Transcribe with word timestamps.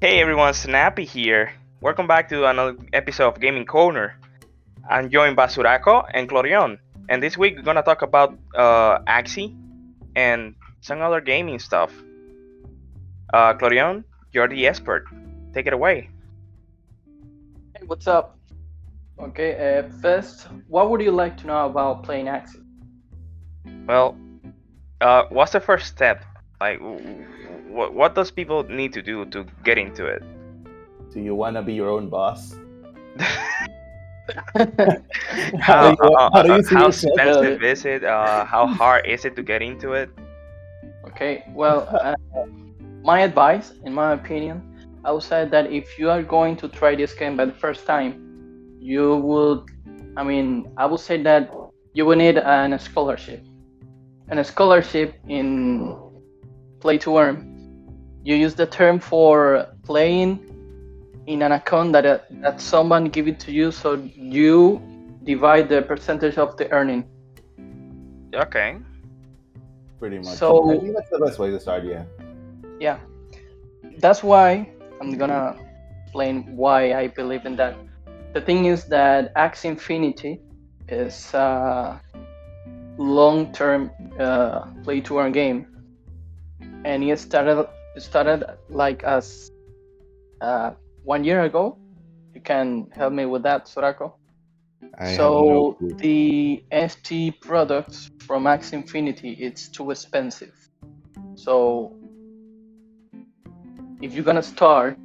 Hey 0.00 0.20
everyone, 0.20 0.54
Snappy 0.54 1.04
here. 1.04 1.50
Welcome 1.80 2.06
back 2.06 2.28
to 2.28 2.46
another 2.46 2.76
episode 2.92 3.34
of 3.34 3.40
Gaming 3.40 3.66
Corner. 3.66 4.14
I'm 4.88 5.10
joined 5.10 5.34
by 5.34 5.46
Suraco 5.46 6.08
and 6.14 6.28
Clorion, 6.28 6.78
and 7.08 7.20
this 7.20 7.36
week 7.36 7.56
we're 7.56 7.62
gonna 7.62 7.82
talk 7.82 8.02
about 8.02 8.38
uh, 8.54 9.00
Axie 9.08 9.56
and 10.14 10.54
some 10.82 11.02
other 11.02 11.20
gaming 11.20 11.58
stuff. 11.58 11.92
Uh, 13.34 13.54
Clorion, 13.54 14.04
you're 14.32 14.46
the 14.46 14.68
expert. 14.68 15.04
Take 15.52 15.66
it 15.66 15.72
away. 15.72 16.08
Hey, 17.74 17.82
what's 17.84 18.06
up? 18.06 18.38
Okay, 19.18 19.80
uh, 19.80 19.88
first, 20.00 20.46
what 20.68 20.90
would 20.90 21.00
you 21.00 21.10
like 21.10 21.36
to 21.38 21.48
know 21.48 21.66
about 21.66 22.04
playing 22.04 22.26
Axie? 22.26 22.62
Well, 23.88 24.16
uh, 25.00 25.24
what's 25.30 25.50
the 25.50 25.60
first 25.60 25.88
step? 25.88 26.24
Like, 26.60 26.80
what 27.68 27.94
what 27.94 28.14
does 28.14 28.30
people 28.30 28.64
need 28.64 28.92
to 28.94 29.02
do 29.02 29.24
to 29.26 29.46
get 29.64 29.78
into 29.78 30.06
it? 30.06 30.22
Do 31.14 31.20
you 31.20 31.34
want 31.34 31.56
to 31.56 31.62
be 31.62 31.72
your 31.74 31.88
own 31.88 32.08
boss? 32.08 32.54
how, 35.60 35.90
do 35.90 35.96
you- 36.02 36.16
how- 36.18 36.30
how 36.32 36.42
do 36.42 36.52
you 36.54 36.62
how 36.76 36.88
expensive 36.88 37.62
is 37.62 37.84
it? 37.84 38.04
Uh, 38.04 38.44
how 38.44 38.66
hard 38.66 39.06
is 39.06 39.24
it 39.24 39.36
to 39.36 39.42
get 39.42 39.62
into 39.62 39.92
it? 39.92 40.10
okay, 41.06 41.44
well, 41.54 41.88
uh, 42.02 42.14
my 43.02 43.20
advice, 43.20 43.72
in 43.84 43.92
my 43.94 44.12
opinion, 44.12 44.60
I 45.04 45.12
would 45.12 45.22
say 45.22 45.48
that 45.48 45.72
if 45.72 45.98
you 45.98 46.10
are 46.10 46.22
going 46.22 46.56
to 46.56 46.68
try 46.68 46.94
this 46.94 47.14
game 47.14 47.36
by 47.36 47.46
the 47.46 47.52
first 47.56 47.86
time, 47.86 48.12
you 48.78 49.16
would, 49.16 49.64
I 50.16 50.22
mean, 50.22 50.68
I 50.76 50.84
would 50.86 51.00
say 51.00 51.22
that 51.22 51.50
you 51.94 52.04
will 52.04 52.16
need 52.16 52.36
an 52.38 52.78
scholarship. 52.78 53.42
And 54.28 54.38
a 54.38 54.44
scholarship 54.44 55.14
in 55.28 55.96
play 56.80 56.98
to 56.98 57.18
earn, 57.18 57.44
you 58.24 58.34
use 58.34 58.54
the 58.54 58.66
term 58.66 58.98
for 58.98 59.66
playing 59.84 60.38
in 61.26 61.42
an 61.42 61.52
account 61.52 61.92
that 61.92 62.06
uh, 62.06 62.18
that 62.40 62.60
someone 62.60 63.04
give 63.06 63.28
it 63.28 63.38
to 63.40 63.52
you, 63.52 63.70
so 63.70 63.94
you 64.14 64.80
divide 65.24 65.68
the 65.68 65.82
percentage 65.82 66.38
of 66.38 66.56
the 66.56 66.70
earning. 66.70 67.04
Okay. 68.34 68.76
Pretty 69.98 70.18
much. 70.18 70.36
So- 70.36 70.70
I 70.70 70.78
think 70.78 70.94
that's 70.94 71.10
the 71.10 71.18
best 71.18 71.38
way 71.38 71.50
to 71.50 71.60
start. 71.60 71.84
Yeah. 71.84 72.04
Yeah, 72.80 72.98
that's 73.98 74.22
why 74.22 74.70
I'm 75.00 75.16
gonna 75.18 75.56
explain 76.04 76.56
why 76.56 76.94
I 76.94 77.08
believe 77.08 77.44
in 77.44 77.56
that. 77.56 77.76
The 78.32 78.40
thing 78.40 78.66
is 78.66 78.84
that 78.84 79.34
Axie 79.34 79.66
Infinity 79.66 80.40
is 80.88 81.34
a 81.34 82.00
long-term 82.98 83.90
uh, 84.18 84.60
play-to-earn 84.84 85.32
game, 85.32 85.66
and 86.84 87.04
it 87.04 87.18
started 87.18 87.66
started 87.98 88.44
like 88.68 89.02
as 89.04 89.50
uh, 90.40 90.72
one 91.04 91.24
year 91.24 91.42
ago. 91.42 91.78
You 92.34 92.40
can 92.40 92.88
help 92.92 93.12
me 93.12 93.24
with 93.26 93.42
that, 93.42 93.66
Sorako. 93.66 94.12
I 94.98 95.08
have 95.08 95.18
no 95.18 95.76
so 95.80 95.86
the 95.96 96.62
NFT 96.70 97.40
products 97.40 98.10
from 98.20 98.44
Axie 98.44 98.74
Infinity 98.74 99.32
it's 99.40 99.68
too 99.68 99.90
expensive. 99.90 100.54
So 101.34 101.96
if 104.00 104.14
you're 104.14 104.24
gonna 104.24 104.42
start 104.42 104.98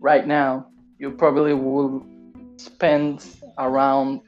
right 0.00 0.26
now, 0.26 0.68
you 0.98 1.10
probably 1.10 1.54
will 1.54 2.06
spend 2.56 3.24
around 3.58 4.20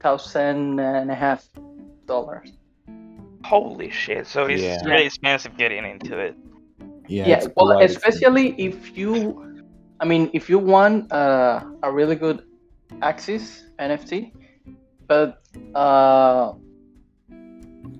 thousand 0.00 0.78
and 0.80 1.10
a 1.10 1.14
half 1.14 1.48
dollars. 2.06 2.52
Holy 3.44 3.90
shit! 3.90 4.26
So 4.26 4.46
it's 4.46 4.62
Yeah. 4.62 4.82
really 4.84 5.06
expensive 5.06 5.56
getting 5.56 5.84
into 5.84 6.18
it. 6.18 6.34
yeah. 7.08 7.26
Yeah, 7.28 7.46
well, 7.56 7.76
quite 7.76 7.90
especially 7.90 8.54
if 8.58 8.96
you, 8.96 9.12
I 10.00 10.04
mean, 10.04 10.30
if 10.32 10.48
you 10.48 10.58
want 10.58 11.12
uh, 11.12 11.62
a 11.82 11.92
really 11.92 12.16
good 12.16 12.42
Axies 13.02 13.62
NFT, 13.78 14.32
but 15.06 15.42
uh, 15.74 16.52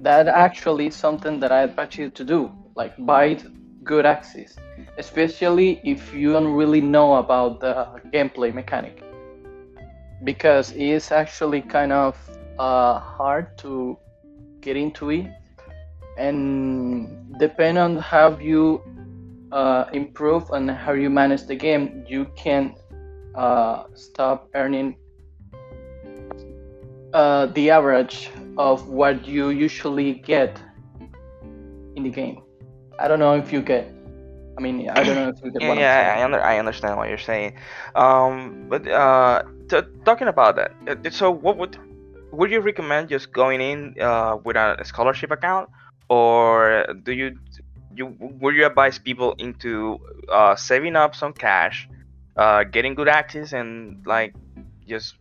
that 0.00 0.28
actually 0.28 0.86
is 0.88 0.96
something 0.96 1.40
that 1.40 1.52
I 1.52 1.62
advise 1.62 1.96
you 1.98 2.10
to 2.10 2.24
do, 2.24 2.50
like 2.74 2.94
buy 3.06 3.36
good 3.82 4.04
Axies, 4.04 4.56
especially 4.98 5.80
if 5.84 6.14
you 6.14 6.32
don't 6.32 6.52
really 6.52 6.80
know 6.80 7.14
about 7.16 7.60
the 7.60 7.88
gameplay 8.12 8.52
mechanic, 8.52 9.02
because 10.24 10.72
it 10.72 10.80
is 10.82 11.12
actually 11.12 11.60
kind 11.62 11.92
of 11.92 12.16
uh, 12.58 12.98
hard 12.98 13.56
to 13.58 13.98
get 14.64 14.76
into 14.76 15.10
it, 15.10 15.26
and 16.16 17.38
depend 17.38 17.76
on 17.78 17.96
how 17.96 18.38
you 18.38 18.80
uh, 19.52 19.84
improve 19.92 20.50
and 20.50 20.70
how 20.70 20.92
you 20.92 21.10
manage 21.10 21.46
the 21.46 21.54
game, 21.54 22.04
you 22.08 22.26
can 22.36 22.74
uh, 23.36 23.84
stop 23.94 24.48
earning 24.54 24.96
uh, 27.12 27.46
the 27.46 27.70
average 27.70 28.30
of 28.58 28.88
what 28.88 29.26
you 29.26 29.50
usually 29.50 30.14
get 30.14 30.60
in 31.94 32.02
the 32.02 32.10
game. 32.10 32.42
I 32.98 33.06
don't 33.08 33.20
know 33.20 33.34
if 33.34 33.52
you 33.52 33.62
get. 33.62 33.86
I 34.56 34.60
mean, 34.60 34.88
I 34.88 35.02
don't 35.02 35.14
know 35.14 35.28
if 35.28 35.42
you 35.44 35.50
get 35.50 35.62
Yeah, 35.62 35.74
yeah, 35.74 36.20
I, 36.20 36.24
under, 36.24 36.40
I 36.40 36.58
understand 36.58 36.96
what 36.96 37.08
you're 37.08 37.18
saying. 37.18 37.54
Um, 37.94 38.66
but 38.68 38.86
uh, 38.86 39.42
t- 39.68 39.82
talking 40.04 40.28
about 40.28 40.56
that, 40.56 40.72
uh, 40.86 41.10
so 41.10 41.30
what 41.30 41.56
would 41.58 41.76
would 42.36 42.50
you 42.50 42.60
recommend 42.60 43.08
just 43.08 43.32
going 43.32 43.60
in 43.60 43.94
uh, 44.00 44.36
with 44.44 44.56
a 44.56 44.82
scholarship 44.84 45.30
account, 45.30 45.70
or 46.08 46.86
do 47.04 47.12
you 47.12 47.38
you 47.96 48.14
would 48.18 48.54
you 48.54 48.66
advise 48.66 48.98
people 48.98 49.34
into 49.38 49.98
uh, 50.28 50.54
saving 50.56 50.96
up 50.96 51.14
some 51.14 51.32
cash, 51.32 51.88
uh, 52.36 52.64
getting 52.64 52.94
good 52.94 53.08
Axies, 53.08 53.52
and 53.52 54.04
like 54.06 54.34
just 54.88 55.14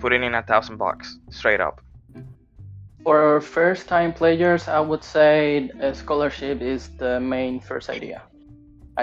putting 0.00 0.22
in 0.22 0.34
a 0.34 0.42
thousand 0.42 0.76
bucks 0.76 1.18
straight 1.30 1.60
up? 1.60 1.80
For 3.04 3.40
first 3.40 3.86
time 3.86 4.12
players, 4.12 4.66
I 4.66 4.80
would 4.80 5.04
say 5.04 5.70
a 5.80 5.94
scholarship 5.94 6.60
is 6.60 6.88
the 6.98 7.20
main 7.20 7.60
first 7.60 7.88
idea. 7.88 8.22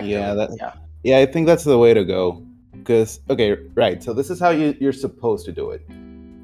Yeah, 0.01 0.33
that- 0.33 0.49
yeah. 0.59 0.73
Yeah, 1.03 1.17
I 1.19 1.25
think 1.25 1.47
that's 1.47 1.65
the 1.65 1.77
way 1.77 1.93
to 1.93 2.05
go. 2.05 2.41
Because 2.71 3.19
okay, 3.29 3.57
right. 3.75 4.01
So 4.01 4.13
this 4.13 4.29
is 4.29 4.39
how 4.39 4.49
you, 4.51 4.75
you're 4.79 4.93
supposed 4.93 5.45
to 5.45 5.51
do 5.51 5.71
it. 5.71 5.81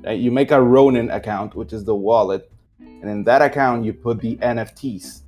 Right? 0.03 0.19
You 0.19 0.31
make 0.31 0.51
a 0.51 0.61
Ronin 0.61 1.09
account, 1.11 1.55
which 1.55 1.73
is 1.73 1.83
the 1.83 1.95
wallet, 1.95 2.51
and 2.79 3.09
in 3.09 3.23
that 3.25 3.41
account 3.41 3.85
you 3.85 3.93
put 3.93 4.19
the 4.21 4.37
NFTs. 4.37 5.23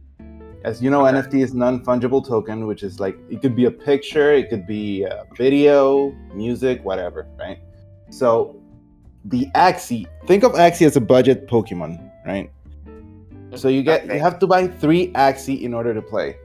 As 0.64 0.82
you 0.82 0.90
know, 0.92 1.06
Okay. 1.08 1.18
NFT 1.18 1.42
is 1.44 1.54
non-fungible 1.54 2.26
token, 2.28 2.68
which 2.68 2.84
is 2.84 3.00
like 3.00 3.18
it 3.30 3.42
could 3.42 3.56
be 3.56 3.66
a 3.66 3.72
picture, 3.72 4.32
it 4.34 4.50
could 4.50 4.68
be 4.68 5.04
a 5.04 5.24
video, 5.36 6.12
music, 6.34 6.84
whatever, 6.86 7.28
right? 7.40 7.60
So 8.10 8.56
the 9.26 9.48
Axie, 9.56 10.06
think 10.28 10.44
of 10.44 10.54
Axie 10.54 10.86
as 10.86 10.96
a 10.96 11.02
budget 11.02 11.48
Pokemon, 11.48 12.00
right? 12.26 12.52
So 13.56 13.68
you 13.68 13.82
get 13.84 14.04
Okay. 14.06 14.16
you 14.16 14.22
have 14.22 14.40
to 14.40 14.48
buy 14.48 14.68
three 14.68 15.12
Axie 15.14 15.62
in 15.62 15.74
order 15.74 15.94
to 15.94 16.02
play. 16.02 16.38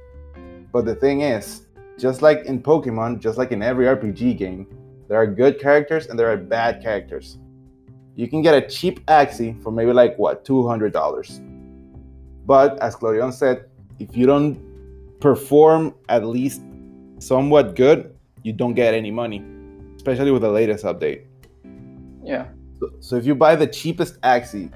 But 0.72 0.84
the 0.86 0.94
thing 0.94 1.20
is, 1.20 1.66
just 1.98 2.20
like 2.22 2.44
in 2.47 2.60
Pokemon, 2.62 3.20
just 3.20 3.38
like 3.38 3.53
in 3.53 3.62
every 3.62 3.86
RPG 3.86 4.36
game, 4.36 4.66
there 5.09 5.19
are 5.19 5.26
good 5.26 5.60
characters 5.60 6.09
and 6.09 6.19
there 6.19 6.31
are 6.32 6.36
bad 6.36 6.82
characters. 6.82 7.38
You 8.16 8.28
can 8.28 8.41
get 8.41 8.54
a 8.54 8.66
cheap 8.66 9.04
Axie 9.06 9.62
for 9.62 9.71
maybe 9.71 9.93
like 9.93 10.19
what, 10.19 10.43
two 10.44 10.66
hundred 10.66 10.94
dollars. 10.94 11.41
But 12.47 12.78
as 12.81 12.97
Clorion 12.97 13.32
said, 13.32 13.66
if 13.99 14.16
you 14.16 14.25
don't 14.25 14.59
perform 15.21 15.94
at 16.09 16.25
least 16.25 16.62
somewhat 17.19 17.77
good, 17.77 18.15
you 18.43 18.54
don't 18.54 18.75
get 18.75 18.94
any 18.94 19.10
money, 19.10 19.44
especially 19.97 20.31
with 20.31 20.43
the 20.43 20.50
latest 20.50 20.84
update. 20.84 21.25
Yeah. 22.25 22.47
So, 22.81 22.91
so 23.00 23.16
if 23.16 23.27
you 23.27 23.34
buy 23.34 23.54
the 23.54 23.66
cheapest 23.66 24.19
Axie, 24.22 24.72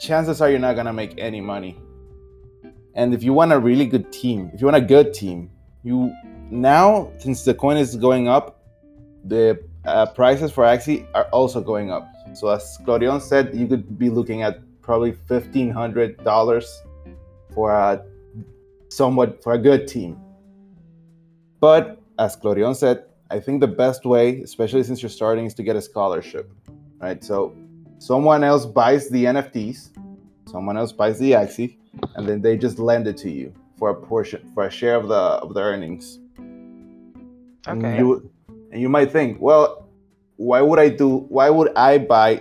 chances 0.00 0.40
are 0.40 0.50
you're 0.50 0.58
not 0.58 0.74
gonna 0.74 0.92
make 0.92 1.14
any 1.16 1.40
money. 1.40 1.78
And 2.94 3.14
if 3.14 3.22
you 3.22 3.32
want 3.32 3.52
a 3.52 3.58
really 3.58 3.86
good 3.86 4.10
team, 4.12 4.50
if 4.52 4.60
you 4.60 4.66
want 4.66 4.76
a 4.76 4.86
good 4.86 5.14
team, 5.14 5.48
you 5.84 6.12
now 6.50 7.12
since 7.18 7.44
the 7.44 7.54
coin 7.54 7.76
is 7.76 7.94
going 7.94 8.26
up, 8.26 8.64
the 9.24 9.62
uh, 9.84 10.06
prices 10.06 10.50
for 10.50 10.64
Axie 10.64 11.06
are 11.14 11.26
also 11.26 11.60
going 11.60 11.92
up. 11.92 12.09
So 12.32 12.48
as 12.48 12.78
Clorion 12.86 13.20
said, 13.20 13.54
you 13.54 13.66
could 13.66 13.98
be 13.98 14.10
looking 14.10 14.42
at 14.42 14.60
probably 14.82 15.12
fifteen 15.12 15.70
hundred 15.70 16.22
dollars 16.24 16.82
for 17.54 17.72
a 17.72 18.04
somewhat 18.88 19.42
for 19.42 19.52
a 19.54 19.58
good 19.58 19.86
team. 19.88 20.18
But 21.60 22.00
as 22.18 22.36
Clorion 22.36 22.74
said, 22.74 23.04
I 23.30 23.40
think 23.40 23.60
the 23.60 23.68
best 23.68 24.04
way, 24.06 24.40
especially 24.40 24.82
since 24.82 25.02
you're 25.02 25.10
starting, 25.10 25.46
is 25.46 25.54
to 25.54 25.62
get 25.62 25.76
a 25.76 25.82
scholarship 25.82 26.50
right? 27.00 27.22
So 27.24 27.56
someone 27.98 28.44
else 28.44 28.66
buys 28.66 29.08
the 29.08 29.24
NFTs, 29.24 29.90
someone 30.46 30.76
else 30.76 30.92
buys 30.92 31.18
the 31.18 31.32
Axie, 31.32 31.76
and 32.14 32.28
then 32.28 32.40
they 32.40 32.56
just 32.56 32.78
lend 32.78 33.06
it 33.08 33.16
to 33.18 33.30
you 33.30 33.52
for 33.78 33.90
a 33.90 33.94
portion, 33.94 34.50
for 34.54 34.66
a 34.66 34.70
share 34.70 34.96
of 34.96 35.08
the 35.08 35.14
of 35.14 35.54
the 35.54 35.60
earnings. 35.60 36.18
And 37.66 37.84
Okay. 37.84 37.98
you 37.98 38.30
and 38.72 38.80
you 38.80 38.88
might 38.88 39.10
think, 39.10 39.40
well, 39.40 39.79
why 40.40 40.62
would 40.62 40.78
I 40.78 40.88
do? 40.88 41.26
Why 41.28 41.50
would 41.50 41.70
I 41.76 41.98
buy 41.98 42.40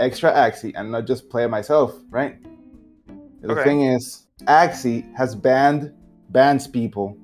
extra 0.00 0.32
Axie 0.32 0.72
and 0.74 0.90
not 0.90 1.06
just 1.06 1.30
play 1.30 1.44
it 1.44 1.48
myself, 1.48 1.94
right? 2.10 2.36
The 3.40 3.52
Okay. 3.52 3.62
thing 3.62 3.82
is, 3.82 4.26
Axie 4.46 5.14
has 5.14 5.36
banned 5.36 5.92
bans 6.30 6.66
people 6.66 7.16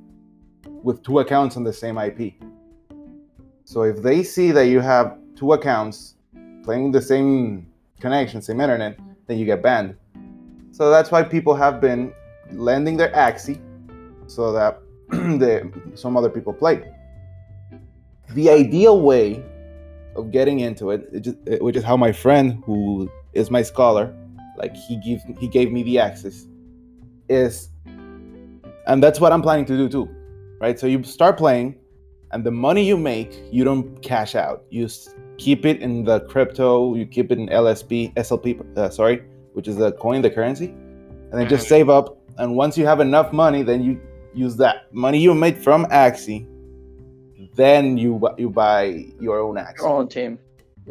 with 0.85 1.03
two 1.03 1.19
accounts 1.19 1.57
on 1.57 1.65
the 1.65 1.73
same 1.73 1.99
IP. 1.99 2.35
So 3.65 3.83
if 3.83 4.01
they 4.01 4.23
see 4.23 4.53
that 4.53 4.67
you 4.67 4.79
have 4.79 5.19
two 5.35 5.55
accounts 5.55 6.15
playing 6.63 6.93
the 6.93 7.03
same 7.03 7.67
connection, 7.99 8.41
same 8.43 8.61
internet, 8.61 8.97
then 9.27 9.39
you 9.39 9.45
get 9.45 9.61
banned. 9.61 9.97
So 10.71 10.89
that's 10.91 11.11
why 11.11 11.25
people 11.25 11.55
have 11.57 11.81
been 11.81 12.13
lending 12.53 12.97
their 12.97 13.11
Axie 13.11 13.59
so 14.29 14.53
that 14.53 14.81
the, 15.09 15.69
some 15.97 16.17
other 16.17 16.31
people 16.31 16.53
play. 16.53 16.85
The 18.35 18.51
ideal 18.51 19.01
way 19.01 19.43
of 20.17 20.31
getting 20.31 20.61
into 20.61 20.91
it, 20.91 21.09
it 21.13 21.21
just, 21.21 21.37
it- 21.47 21.63
which 21.63 21.77
is 21.77 21.85
how 21.85 21.97
my 21.97 22.13
friend, 22.13 22.63
who 22.67 23.09
is 23.33 23.51
my 23.51 23.63
scholar, 23.63 24.15
like 24.57 24.75
he 24.77 24.97
gave 24.97 25.21
he 25.39 25.49
gave 25.49 25.73
me 25.73 25.83
the 25.83 25.99
access, 25.99 26.47
is, 27.29 27.71
and 28.87 29.03
that's 29.03 29.21
what 29.21 29.33
I'm 29.33 29.43
planning 29.43 29.65
to 29.67 29.77
do 29.77 29.89
too, 29.89 30.09
right? 30.61 30.79
So 30.79 30.87
you 30.87 31.03
start 31.05 31.39
playing, 31.39 31.77
and 32.33 32.45
the 32.45 32.51
money 32.51 32.85
you 32.85 32.97
make, 32.97 33.33
you 33.51 33.65
don't 33.65 34.01
cash 34.03 34.35
out. 34.35 34.65
You 34.71 34.89
keep 35.39 35.65
it 35.65 35.81
in 35.81 36.05
the 36.05 36.21
crypto. 36.21 36.95
You 36.95 37.07
keep 37.07 37.33
it 37.33 37.39
in 37.39 37.49
LSP, 37.49 38.13
SLP, 38.15 38.61
uh, 38.77 38.91
sorry, 38.91 39.23
which 39.55 39.67
is 39.69 39.77
the 39.77 39.93
coin, 39.93 40.23
the 40.23 40.31
currency, 40.31 40.67
and 41.31 41.33
then 41.41 41.49
just 41.49 41.67
Mhm. 41.67 41.69
save 41.69 41.89
up. 41.89 42.17
And 42.39 42.57
once 42.57 42.77
you 42.79 42.87
have 42.87 43.01
enough 43.01 43.33
money, 43.33 43.63
then 43.63 43.83
you 43.83 44.01
use 44.35 44.57
that 44.57 44.93
money 44.93 45.19
you 45.19 45.35
made 45.35 45.59
from 45.59 45.87
Axie. 45.87 46.47
Then 47.65 47.83
you 48.05 48.13
you 48.43 48.49
buy 48.65 48.83
your 49.27 49.37
own 49.45 49.57
Axie. 49.67 49.79
Your 49.85 49.93
own 49.99 50.09
team. 50.17 50.33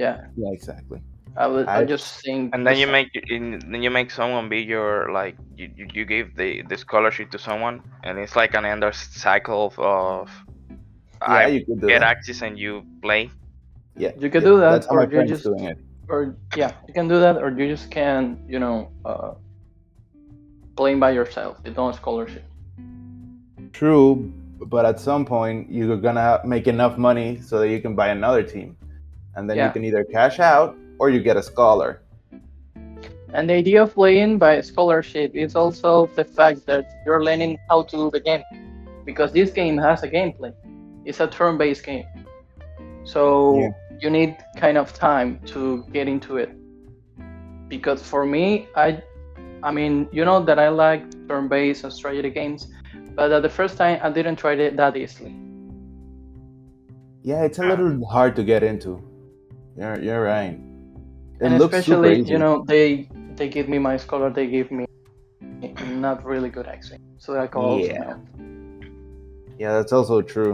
Yeah, 0.03 0.15
Yeah, 0.41 0.51
exactly. 0.57 0.99
I 1.43 1.45
would. 1.51 1.65
I, 1.67 1.77
I- 1.81 1.85
just 1.93 2.07
think. 2.23 2.53
and 2.53 2.61
then 2.67 2.75
you 2.81 2.85
same. 2.87 2.91
make 2.97 3.09
in, 3.35 3.43
then 3.71 3.81
you 3.85 3.91
make 3.99 4.09
someone 4.19 4.45
be 4.55 4.59
your 4.75 4.91
like 5.19 5.35
you, 5.59 5.65
you, 5.77 5.85
you 5.97 6.03
give 6.15 6.27
the, 6.41 6.49
the 6.69 6.77
scholarship 6.77 7.27
to 7.35 7.39
someone 7.47 7.75
and 8.05 8.13
it's 8.23 8.35
like 8.41 8.53
an 8.59 8.65
endless 8.65 8.99
cycle 9.25 9.59
of, 9.67 9.73
of 9.79 10.29
Yeah, 11.21 11.45
I 11.45 11.47
you 11.55 11.61
could 11.65 11.79
do 11.81 11.87
get 11.87 11.99
that. 12.01 12.11
access 12.17 12.39
and 12.45 12.53
you 12.63 12.71
play 13.05 13.23
Yeah, 14.03 14.11
You 14.23 14.29
could 14.33 14.43
yeah, 14.43 14.49
do 14.51 14.55
that, 14.63 14.71
That's 14.73 14.87
how 14.87 14.95
or 14.95 14.97
my 14.99 15.03
you 15.11 15.15
friend 15.15 15.29
just- 15.35 15.43
doing 15.49 15.63
it. 15.71 15.77
or 16.13 16.19
yeah, 16.61 16.71
you 16.87 16.93
can 16.97 17.07
do 17.13 17.17
that, 17.25 17.35
or 17.43 17.49
you 17.59 17.65
just 17.75 17.87
can, 17.99 18.19
you 18.53 18.59
know, 18.63 18.77
uh, 19.09 19.31
playing 20.79 20.99
by 21.05 21.11
yourself. 21.19 21.53
You 21.65 21.71
don't 21.77 21.89
have 21.91 21.99
scholarship. 22.03 22.43
True, 23.79 24.31
but 24.67 24.85
at 24.85 24.99
some 24.99 25.25
point 25.25 25.69
you're 25.71 25.97
gonna 25.97 26.41
make 26.45 26.67
enough 26.67 26.97
money 26.97 27.39
so 27.41 27.59
that 27.59 27.69
you 27.69 27.79
can 27.79 27.95
buy 27.95 28.09
another 28.09 28.43
team, 28.43 28.75
and 29.35 29.49
then 29.49 29.57
Yeah. 29.57 29.67
you 29.67 29.71
can 29.71 29.83
either 29.83 30.03
cash 30.03 30.39
out 30.39 30.75
or 30.99 31.09
you 31.09 31.19
get 31.19 31.37
a 31.37 31.43
scholar. 31.43 32.01
And 33.33 33.49
the 33.49 33.53
idea 33.53 33.83
of 33.83 33.93
playing 33.93 34.39
by 34.39 34.59
scholarship 34.61 35.35
is 35.35 35.55
also 35.55 36.07
the 36.15 36.25
fact 36.25 36.65
that 36.65 36.85
you're 37.05 37.23
learning 37.23 37.57
how 37.69 37.83
to 37.83 37.95
do 37.95 38.09
the 38.11 38.19
game, 38.19 38.43
because 39.05 39.31
this 39.31 39.51
game 39.51 39.77
has 39.77 40.03
a 40.03 40.09
gameplay. 40.09 40.53
It's 41.05 41.19
a 41.19 41.27
turn-based 41.27 41.85
game, 41.85 42.05
so 43.03 43.57
Yeah. 43.59 43.69
you 43.99 44.09
need 44.09 44.35
kind 44.57 44.77
of 44.77 44.93
time 44.93 45.39
to 45.53 45.83
get 45.93 46.07
into 46.07 46.37
it. 46.37 46.49
Because 47.67 48.01
for 48.01 48.25
me, 48.25 48.67
I, 48.75 49.01
I 49.61 49.71
mean, 49.71 50.07
you 50.11 50.25
know 50.25 50.39
that 50.43 50.57
I 50.57 50.69
like 50.69 51.03
turn-based 51.27 51.83
and 51.83 51.93
strategy 51.93 52.31
games, 52.31 52.67
but 53.19 53.33
at 53.33 53.41
the 53.41 53.49
first 53.49 53.75
time 53.75 53.99
I 54.01 54.09
didn't 54.09 54.37
try 54.37 54.53
it 54.53 54.77
that 54.77 54.95
easily. 54.95 55.35
Yeah, 57.21 57.43
it's 57.43 57.59
a 57.59 57.65
little 57.71 58.05
hard 58.07 58.33
to 58.37 58.43
get 58.45 58.63
into. 58.63 58.91
You're 59.77 59.99
you're 59.99 60.23
right. 60.23 60.55
It 60.55 61.45
and 61.45 61.59
looks 61.59 61.73
super 61.73 62.05
especially 62.05 62.21
easy. 62.21 62.31
you 62.31 62.39
know 62.39 62.63
they 62.65 63.09
they 63.35 63.49
give 63.49 63.67
me 63.67 63.77
my 63.77 63.97
scholar 63.97 64.29
they 64.29 64.47
give 64.47 64.71
me 64.71 64.85
not 66.07 66.23
really 66.23 66.49
good 66.49 66.67
accent 66.67 67.01
so 67.17 67.37
i 67.39 67.47
can 67.47 67.61
also 67.61 67.85
Yeah. 67.85 68.15
Yeah, 69.61 69.71
that's 69.77 69.91
also 69.91 70.21
true. 70.21 70.53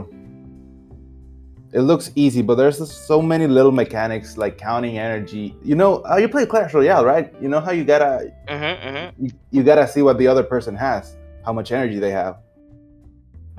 It 1.78 1.82
looks 1.82 2.10
easy, 2.16 2.42
but 2.42 2.56
there's 2.56 2.80
so 3.12 3.22
many 3.22 3.46
little 3.58 3.76
mechanics 3.84 4.38
like 4.44 4.58
counting 4.58 4.98
energy. 4.98 5.46
You 5.64 5.76
know, 5.76 5.92
how 6.10 6.18
you 6.18 6.30
play 6.36 6.46
Clash 6.48 6.74
Royale, 6.74 7.06
right? 7.06 7.28
You 7.42 7.50
know 7.50 7.62
how 7.66 7.74
you 7.80 7.84
gotta 7.94 8.34
mm-hmm, 8.48 8.74
mm-hmm. 8.88 9.26
you, 9.26 9.32
you 9.52 9.62
gotta 9.72 9.88
see 9.88 10.02
what 10.02 10.18
the 10.18 10.28
other 10.32 10.46
person 10.54 10.76
has, 10.88 11.16
how 11.46 11.54
much 11.54 11.72
energy 11.72 12.00
they 12.00 12.14
have. 12.22 12.36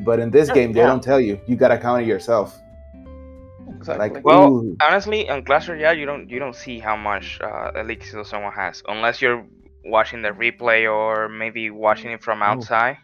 But 0.00 0.18
in 0.20 0.30
this 0.30 0.48
Yeah, 0.48 0.54
game, 0.54 0.72
they 0.72 0.80
yeah. 0.80 0.86
don't 0.86 1.02
tell 1.02 1.20
you. 1.20 1.40
You 1.46 1.56
gotta 1.56 1.78
count 1.78 2.02
it 2.02 2.06
yourself. 2.06 2.58
exactly 3.76 4.08
Like, 4.08 4.24
Well, 4.24 4.48
ooh, 4.48 4.76
honestly 4.80 5.28
on 5.28 5.44
Clash 5.44 5.68
Royale 5.68 5.94
you 5.98 6.06
don't 6.06 6.28
you 6.30 6.38
don't 6.38 6.54
see 6.54 6.78
how 6.78 6.96
much 6.96 7.40
uh, 7.42 7.72
elixir 7.76 8.24
someone 8.24 8.52
has 8.52 8.82
unless 8.88 9.20
you're 9.20 9.44
watching 9.84 10.22
the 10.22 10.30
replay 10.30 10.90
or 10.90 11.28
maybe 11.28 11.70
watching 11.70 12.10
it 12.10 12.22
from 12.22 12.42
outside 12.42 12.96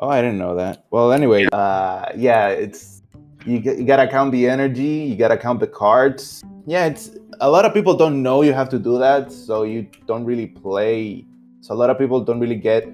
oh, 0.00 0.08
I 0.08 0.20
didn't 0.22 0.38
know 0.38 0.54
that. 0.54 0.84
Well, 0.90 1.12
anyway, 1.12 1.46
uh, 1.52 2.06
yeah, 2.16 2.48
it's 2.48 3.02
you, 3.44 3.58
you 3.58 3.84
gotta 3.84 4.06
count 4.08 4.32
the 4.32 4.48
energy. 4.48 5.06
You 5.08 5.16
gotta 5.16 5.36
count 5.36 5.60
the 5.60 5.66
cards. 5.66 6.42
Yeah, 6.66 6.86
it's 6.86 7.10
a 7.40 7.50
lot 7.50 7.64
of 7.64 7.72
people 7.74 7.94
don't 7.94 8.22
know 8.22 8.42
you 8.42 8.52
have 8.52 8.68
to 8.70 8.78
do 8.78 8.98
that, 8.98 9.32
so 9.32 9.62
you 9.62 9.88
don't 10.06 10.24
really 10.24 10.46
play. 10.46 11.24
So 11.60 11.74
a 11.74 11.78
lot 11.78 11.90
of 11.90 11.98
people 11.98 12.20
don't 12.22 12.40
really 12.40 12.56
get 12.56 12.86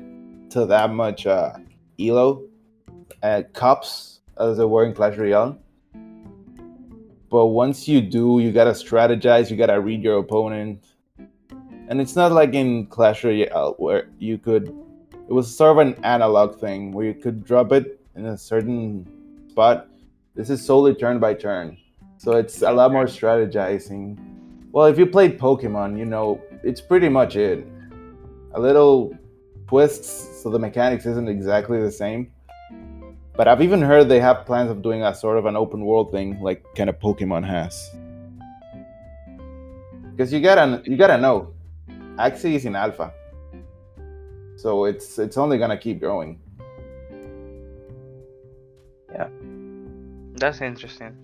to 0.50 0.66
that 0.66 0.92
much 0.92 1.26
uh, 1.26 1.52
elo 1.98 2.42
cups 3.52 4.20
as 4.38 4.58
it 4.58 4.68
were 4.68 4.84
in 4.84 4.94
Clash 4.94 5.16
Royale. 5.16 5.58
But 7.30 7.46
once 7.46 7.88
you 7.88 8.00
do, 8.00 8.38
you 8.38 8.52
gotta 8.52 8.72
strategize. 8.72 9.50
You 9.50 9.56
gotta 9.56 9.80
read 9.80 10.02
your 10.02 10.18
opponent, 10.18 10.84
and 11.88 12.00
it's 12.00 12.14
not 12.14 12.32
like 12.32 12.54
in 12.54 12.86
Clash 12.86 13.24
Royale 13.24 13.74
where 13.78 14.08
you 14.18 14.38
could. 14.38 14.68
It 15.28 15.32
was 15.32 15.54
sort 15.56 15.72
of 15.72 15.78
an 15.78 16.04
analog 16.04 16.60
thing 16.60 16.92
where 16.92 17.06
you 17.06 17.14
could 17.14 17.44
drop 17.44 17.72
it 17.72 17.98
in 18.14 18.26
a 18.26 18.36
certain 18.36 19.08
spot. 19.48 19.88
This 20.34 20.50
is 20.50 20.64
solely 20.64 20.94
turn 20.94 21.18
by 21.18 21.34
turn, 21.34 21.78
so 22.18 22.32
it's 22.32 22.62
a 22.62 22.70
lot 22.70 22.92
more 22.92 23.06
strategizing. 23.06 24.18
Well, 24.70 24.86
if 24.86 24.98
you 24.98 25.06
played 25.06 25.38
Pokemon, 25.38 25.98
you 25.98 26.04
know 26.04 26.40
it's 26.62 26.80
pretty 26.80 27.08
much 27.08 27.36
it. 27.36 27.66
A 28.52 28.60
little 28.60 29.16
twists, 29.66 30.42
so 30.42 30.50
the 30.50 30.58
mechanics 30.58 31.06
isn't 31.06 31.28
exactly 31.28 31.80
the 31.80 31.90
same. 31.90 32.30
But 33.36 33.48
I've 33.48 33.62
even 33.62 33.82
heard 33.82 34.08
they 34.08 34.20
have 34.20 34.46
plans 34.46 34.70
of 34.70 34.80
doing 34.82 35.02
a 35.02 35.14
sort 35.14 35.38
of 35.38 35.46
an 35.46 35.56
open 35.56 35.84
world 35.84 36.12
thing, 36.12 36.40
like 36.40 36.62
kind 36.76 36.88
of 36.88 36.98
Pokemon 37.00 37.44
has. 37.44 37.90
Because 40.10 40.32
you 40.32 40.40
gotta 40.40 40.82
you 40.84 40.96
gotta 40.96 41.18
know, 41.18 41.52
Axie 42.16 42.54
is 42.54 42.64
in 42.64 42.76
alpha, 42.76 43.12
so 44.56 44.84
it's 44.84 45.18
it's 45.18 45.36
only 45.36 45.58
gonna 45.58 45.76
keep 45.76 45.98
growing. 45.98 46.38
Yeah, 49.12 49.28
that's 50.34 50.60
interesting. 50.60 51.16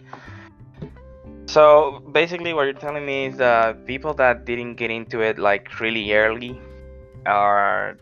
So 1.47 2.03
basically, 2.13 2.55
what 2.55 2.65
you're 2.65 2.73
telling 2.73 3.07
me 3.07 3.27
is 3.27 3.37
that 3.37 3.87
people 3.87 4.15
that 4.15 4.45
didn't 4.45 4.75
get 4.75 4.91
into 4.91 5.21
it 5.21 5.39
like 5.39 5.79
really 5.79 6.13
early 6.13 6.61
are 7.27 7.99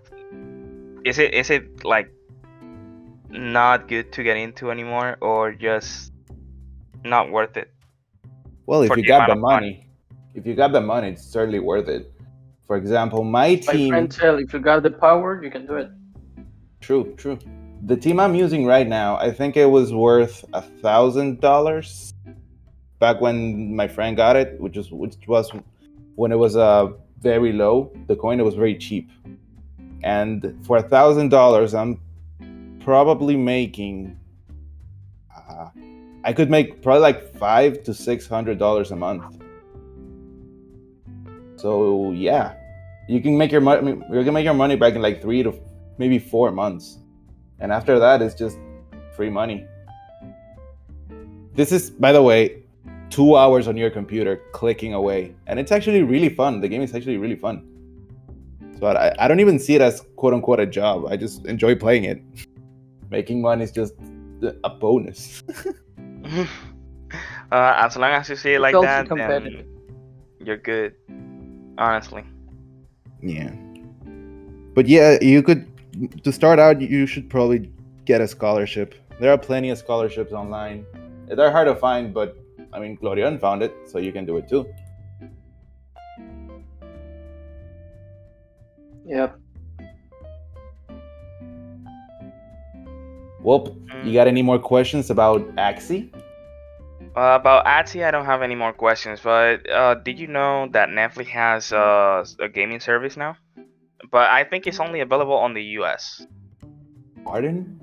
is 1.04 1.18
it 1.18 1.34
is 1.34 1.50
it 1.50 1.84
like 1.84 2.10
not 3.30 3.88
good 3.88 4.12
to 4.12 4.22
get 4.22 4.36
into 4.36 4.70
anymore 4.70 5.16
or 5.20 5.52
just 5.52 6.12
not 7.04 7.30
worth 7.30 7.56
it? 7.56 7.70
Well, 8.66 8.82
if 8.82 8.90
you 8.96 9.02
the 9.02 9.08
got 9.08 9.28
the 9.28 9.36
money. 9.36 9.70
money, 9.70 9.90
if 10.34 10.46
you 10.46 10.54
got 10.54 10.72
the 10.72 10.80
money, 10.80 11.10
it's 11.10 11.24
certainly 11.24 11.58
worth 11.60 11.88
it. 11.88 12.12
For 12.66 12.76
example, 12.76 13.24
my 13.24 13.60
my 13.66 13.74
team. 13.74 13.88
friend 13.90 14.10
tell 14.10 14.38
if 14.38 14.52
you 14.52 14.60
got 14.60 14.82
the 14.82 14.90
power 14.90 15.42
you 15.42 15.50
can 15.50 15.66
do 15.66 15.76
it 15.76 15.90
True, 16.80 17.14
true. 17.16 17.38
The 17.86 17.96
team 17.96 18.20
I'm 18.20 18.34
using 18.34 18.64
right 18.66 18.86
now, 18.86 19.16
I 19.18 19.30
think 19.30 19.56
it 19.56 19.66
was 19.66 19.92
worth 19.92 20.44
a 20.52 20.62
thousand 20.62 21.40
dollars 21.40 22.14
back 22.98 23.20
when 23.20 23.74
my 23.74 23.88
friend 23.88 24.16
got 24.16 24.36
it, 24.36 24.60
which 24.60 24.76
was 24.76 24.90
which 24.90 25.16
was 25.26 25.50
when 26.16 26.32
it 26.32 26.36
was 26.38 26.56
uh 26.56 26.88
very 27.20 27.52
low. 27.52 27.92
The 28.06 28.16
coin 28.16 28.40
it 28.40 28.44
was 28.44 28.54
very 28.54 28.76
cheap, 28.76 29.10
and 30.02 30.56
for 30.66 30.76
a 30.78 30.82
thousand 30.82 31.28
dollars, 31.30 31.74
I'm 31.74 32.00
probably 32.88 33.36
making. 33.36 34.18
Uh, 35.36 35.68
I 36.24 36.32
could 36.32 36.48
make 36.48 36.80
probably 36.80 37.02
like 37.02 37.36
five 37.36 37.82
to 37.82 37.92
six 37.92 38.26
hundred 38.26 38.58
dollars 38.58 38.92
a 38.92 38.96
month. 38.96 39.26
So 41.56 42.12
yeah, 42.12 42.54
you 43.06 43.20
can 43.20 43.36
make 43.36 43.52
your 43.52 43.60
money. 43.60 43.90
You 44.10 44.24
can 44.24 44.32
make 44.32 44.46
your 44.46 44.54
money 44.54 44.76
back 44.76 44.94
in 44.94 45.02
like 45.02 45.20
three 45.20 45.42
to 45.42 45.52
maybe 45.98 46.18
four 46.18 46.50
months. 46.50 46.96
And 47.60 47.70
after 47.72 47.98
that, 47.98 48.22
it's 48.22 48.34
just 48.34 48.56
free 49.14 49.28
money. 49.28 49.66
This 51.52 51.72
is, 51.72 51.90
by 51.90 52.12
the 52.12 52.22
way, 52.22 52.62
two 53.10 53.36
hours 53.36 53.68
on 53.68 53.76
your 53.76 53.90
computer 53.90 54.40
clicking 54.52 54.94
away. 54.94 55.34
And 55.46 55.60
it's 55.60 55.72
actually 55.72 56.04
really 56.04 56.30
fun. 56.30 56.62
The 56.62 56.68
game 56.68 56.80
is 56.80 56.94
actually 56.94 57.18
really 57.18 57.36
fun. 57.36 57.68
So 58.78 58.86
I, 58.86 59.12
I 59.18 59.28
don't 59.28 59.40
even 59.40 59.58
see 59.58 59.74
it 59.74 59.82
as 59.82 60.00
quote 60.16 60.32
unquote 60.32 60.60
a 60.60 60.66
job. 60.66 61.04
I 61.06 61.18
just 61.18 61.44
enjoy 61.44 61.74
playing 61.74 62.04
it. 62.04 62.22
Making 63.10 63.40
money 63.40 63.64
is 63.64 63.72
just 63.72 63.94
a 64.64 64.70
bonus. 64.70 65.42
uh, 67.52 67.74
as 67.76 67.96
long 67.96 68.10
as 68.10 68.28
you 68.28 68.36
see 68.36 68.54
it 68.54 68.60
like 68.60 68.74
also 68.74 68.86
that, 68.86 69.08
then 69.08 69.64
you're 70.40 70.56
good. 70.56 70.94
Honestly. 71.78 72.24
Yeah. 73.22 73.50
But 74.74 74.86
yeah, 74.86 75.18
you 75.20 75.42
could, 75.42 75.66
to 76.22 76.32
start 76.32 76.58
out, 76.58 76.80
you 76.80 77.06
should 77.06 77.28
probably 77.30 77.70
get 78.04 78.20
a 78.20 78.28
scholarship. 78.28 78.94
There 79.20 79.32
are 79.32 79.38
plenty 79.38 79.70
of 79.70 79.78
scholarships 79.78 80.32
online. 80.32 80.84
They're 81.26 81.50
hard 81.50 81.68
to 81.68 81.74
find, 81.74 82.14
but 82.14 82.36
I 82.72 82.78
mean, 82.78 82.96
Clorion 82.96 83.40
found 83.40 83.62
it, 83.62 83.74
so 83.86 83.98
you 83.98 84.12
can 84.12 84.24
do 84.26 84.36
it 84.36 84.48
too. 84.48 84.66
Yep. 89.04 89.40
Well, 93.42 93.76
you 94.04 94.12
got 94.12 94.26
any 94.26 94.42
more 94.42 94.58
questions 94.58 95.10
about 95.10 95.40
Axie? 95.56 96.12
Uh, 97.16 97.34
about 97.40 97.64
Axie, 97.64 98.04
I 98.04 98.10
don't 98.10 98.26
have 98.26 98.42
any 98.42 98.54
more 98.54 98.72
questions. 98.72 99.20
But 99.20 99.68
uh, 99.70 99.94
did 99.96 100.18
you 100.18 100.26
know 100.26 100.68
that 100.72 100.88
Netflix 100.88 101.26
has 101.28 101.72
uh, 101.72 102.24
a 102.40 102.48
gaming 102.48 102.80
service 102.80 103.16
now? 103.16 103.36
But 104.10 104.30
I 104.30 104.44
think 104.44 104.66
it's 104.66 104.80
only 104.80 105.00
available 105.00 105.34
on 105.34 105.54
the 105.54 105.62
U.S. 105.82 106.26
Pardon? 107.24 107.80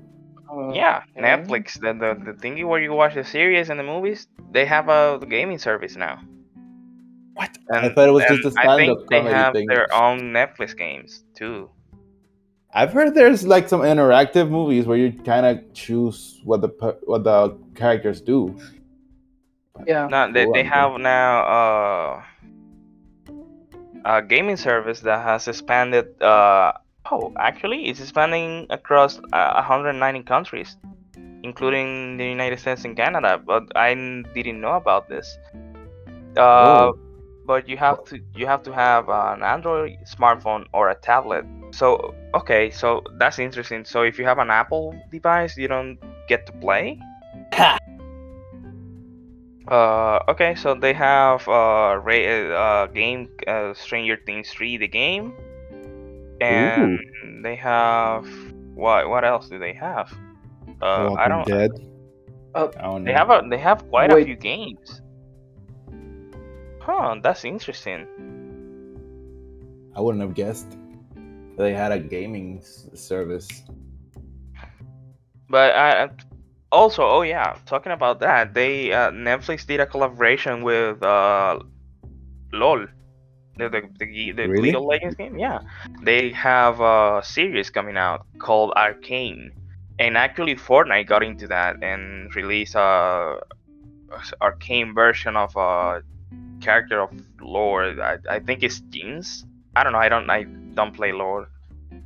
Uh, 0.50 0.72
Yeah, 0.72 1.02
okay. 1.16 1.26
Netflix, 1.26 1.74
the, 1.80 1.92
the 1.92 2.32
the 2.32 2.38
thingy 2.38 2.66
where 2.66 2.80
you 2.80 2.92
watch 2.92 3.14
the 3.14 3.24
series 3.24 3.68
and 3.68 3.78
the 3.78 3.84
movies, 3.84 4.28
they 4.52 4.64
have 4.64 4.88
a 4.88 5.18
gaming 5.28 5.58
service 5.58 5.96
now. 5.96 6.20
What? 7.34 7.56
And, 7.68 7.86
I 7.86 7.88
thought 7.90 8.08
it 8.08 8.12
was 8.12 8.24
just 8.24 8.44
a 8.46 8.50
stand-up 8.52 8.78
think 8.78 9.10
they 9.10 9.18
comedy 9.18 9.34
have 9.34 9.52
thing. 9.52 9.66
their 9.66 9.92
own 9.92 10.32
Netflix 10.32 10.76
games 10.76 11.24
too. 11.34 11.70
I've 12.74 12.92
heard 12.92 13.14
there's 13.14 13.46
like 13.46 13.68
some 13.68 13.80
interactive 13.80 14.50
movies 14.50 14.86
where 14.86 14.98
you 14.98 15.12
kind 15.12 15.46
of 15.46 15.72
choose 15.72 16.40
what 16.44 16.60
the 16.60 16.68
what 17.04 17.24
the 17.24 17.56
characters 17.74 18.20
do. 18.20 18.54
Yeah. 19.86 20.08
No, 20.08 20.32
they, 20.32 20.46
they 20.52 20.64
have 20.64 20.98
now 21.00 21.44
uh, 21.44 22.22
a 24.04 24.22
gaming 24.22 24.56
service 24.56 25.00
that 25.00 25.22
has 25.22 25.48
expanded. 25.48 26.20
Uh, 26.22 26.72
oh, 27.10 27.32
actually, 27.38 27.86
it's 27.86 28.00
expanding 28.00 28.66
across 28.70 29.18
uh, 29.32 29.52
190 29.54 30.22
countries, 30.24 30.76
including 31.42 32.16
the 32.16 32.24
United 32.24 32.58
States 32.58 32.84
and 32.84 32.96
Canada. 32.96 33.40
But 33.44 33.64
I 33.76 33.94
didn't 34.34 34.60
know 34.60 34.74
about 34.74 35.08
this. 35.08 35.38
Uh, 36.36 36.92
Oh. 36.92 36.98
But 37.46 37.68
you 37.68 37.76
have 37.76 38.04
to 38.04 38.20
you 38.34 38.46
have 38.46 38.62
to 38.64 38.72
have 38.72 39.08
an 39.08 39.42
Android 39.42 39.96
smartphone 40.04 40.66
or 40.72 40.90
a 40.90 40.94
tablet. 40.94 41.44
So 41.70 42.14
okay, 42.34 42.70
so 42.70 43.02
that's 43.18 43.38
interesting. 43.38 43.84
So 43.84 44.02
if 44.02 44.18
you 44.18 44.24
have 44.24 44.38
an 44.38 44.50
Apple 44.50 44.94
device, 45.10 45.56
you 45.56 45.68
don't 45.68 45.98
get 46.28 46.46
to 46.46 46.52
play. 46.52 47.00
Uh, 49.68 50.20
okay, 50.28 50.54
so 50.54 50.74
they 50.74 50.92
have 50.92 51.42
uh, 51.48 51.98
ra- 52.00 52.14
uh 52.14 52.86
game 52.86 53.28
uh, 53.48 53.74
Stranger 53.74 54.16
Things 54.24 54.48
3 54.50 54.76
the 54.76 54.86
game, 54.86 55.34
and 56.40 57.00
they 57.44 57.56
have 57.56 58.24
what 58.74 59.08
what 59.08 59.24
else 59.24 59.48
do 59.48 59.58
they 59.58 59.72
have? 59.72 60.12
Uh, 60.80 61.14
I 61.14 61.26
don't. 61.26 61.46
Dead. 61.48 61.72
Oh, 62.54 62.70
I 62.78 62.82
don't 62.82 63.04
know. 63.04 63.10
They 63.10 63.12
have 63.12 63.30
a 63.30 63.42
they 63.50 63.58
have 63.58 63.88
quite 63.88 64.12
a 64.12 64.24
few 64.24 64.36
games. 64.36 65.00
Huh, 66.86 67.16
that's 67.20 67.44
interesting. 67.44 68.06
I 69.96 70.00
wouldn't 70.00 70.22
have 70.22 70.34
guessed 70.34 70.78
they 71.58 71.74
had 71.74 71.90
a 71.90 71.98
gaming 71.98 72.62
service. 72.94 73.48
But 75.48 75.74
I 75.74 76.10
also, 76.70 77.02
oh 77.02 77.22
yeah, 77.22 77.56
talking 77.66 77.90
about 77.90 78.20
that, 78.20 78.54
they 78.54 78.92
uh, 78.92 79.10
Netflix 79.10 79.66
did 79.66 79.80
a 79.80 79.86
collaboration 79.86 80.62
with 80.62 81.02
uh, 81.02 81.58
LOL, 82.52 82.86
the 83.56 83.68
the, 83.68 83.82
the, 83.98 84.32
the 84.32 84.46
Really? 84.46 84.68
League 84.68 84.76
of 84.76 84.84
Legends 84.84 85.16
game. 85.16 85.36
Yeah, 85.36 85.58
they 86.02 86.30
have 86.30 86.80
a 86.80 87.20
series 87.24 87.68
coming 87.68 87.96
out 87.96 88.26
called 88.38 88.72
Arcane, 88.76 89.50
and 89.98 90.16
actually 90.16 90.54
Fortnite 90.54 91.08
got 91.08 91.24
into 91.24 91.48
that 91.48 91.82
and 91.82 92.32
released 92.36 92.76
a, 92.76 92.78
a 92.78 94.20
Arcane 94.40 94.94
version 94.94 95.36
of 95.36 95.56
a 95.56 96.02
character 96.66 96.98
of 97.00 97.10
lore. 97.40 97.84
I, 98.10 98.14
I 98.36 98.38
think 98.46 98.62
it's 98.66 98.80
Jinx. 98.92 99.44
I 99.76 99.80
don't 99.84 99.92
know. 99.94 100.02
I 100.06 100.10
don't. 100.12 100.28
I 100.38 100.40
don't 100.78 100.94
play 101.00 101.12
lore. 101.12 101.48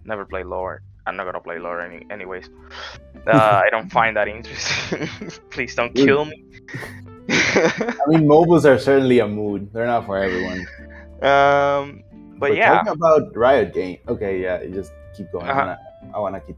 Never 0.05 0.25
play 0.33 0.45
lore. 0.45 0.83
I'm 1.07 1.17
not 1.17 1.25
gonna 1.25 1.41
play 1.41 1.59
lore 1.59 1.81
any, 1.81 2.07
anyways. 2.11 2.47
Uh, 3.27 3.63
I 3.67 3.69
don't 3.71 3.91
find 3.91 4.17
that 4.17 4.29
interesting. 4.29 5.09
Please 5.51 5.75
don't 5.75 5.95
Dude. 5.95 6.07
kill 6.07 6.25
me. 6.27 6.45
I 7.29 8.05
mean, 8.09 8.27
mobiles 8.27 8.67
are 8.67 8.79
certainly 8.79 9.19
a 9.21 9.27
mood. 9.27 9.73
They're 9.73 9.87
not 9.87 10.07
for 10.07 10.19
everyone. 10.19 10.61
um, 11.31 12.03
but 12.39 12.51
But 12.51 12.57
yeah, 12.57 12.75
talking 12.75 12.93
about 12.93 13.37
Riot 13.37 13.73
Game. 13.73 13.99
Okay, 14.09 14.43
yeah, 14.43 14.63
you 14.63 14.75
just 14.75 14.93
keep 15.17 15.31
going. 15.33 15.47
Uh-huh. 15.47 15.61
I, 15.61 15.65
wanna, 15.65 15.79
I 16.15 16.19
wanna 16.19 16.41
keep. 16.41 16.57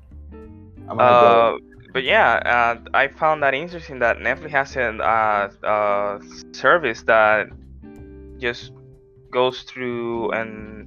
I'm 0.89 0.97
gonna 0.99 1.03
uh, 1.03 1.51
go. 1.53 1.59
but 1.95 2.03
yeah, 2.03 2.29
uh, 2.55 2.77
I 2.95 3.09
found 3.09 3.43
that 3.45 3.55
interesting 3.55 3.99
that 4.01 4.19
Netflix 4.19 4.51
has 4.51 4.77
a 4.77 4.89
uh, 5.15 5.67
uh, 5.67 6.21
service 6.53 7.03
that 7.05 7.49
just 8.43 8.73
goes 9.31 9.63
through 9.63 10.31
and 10.33 10.87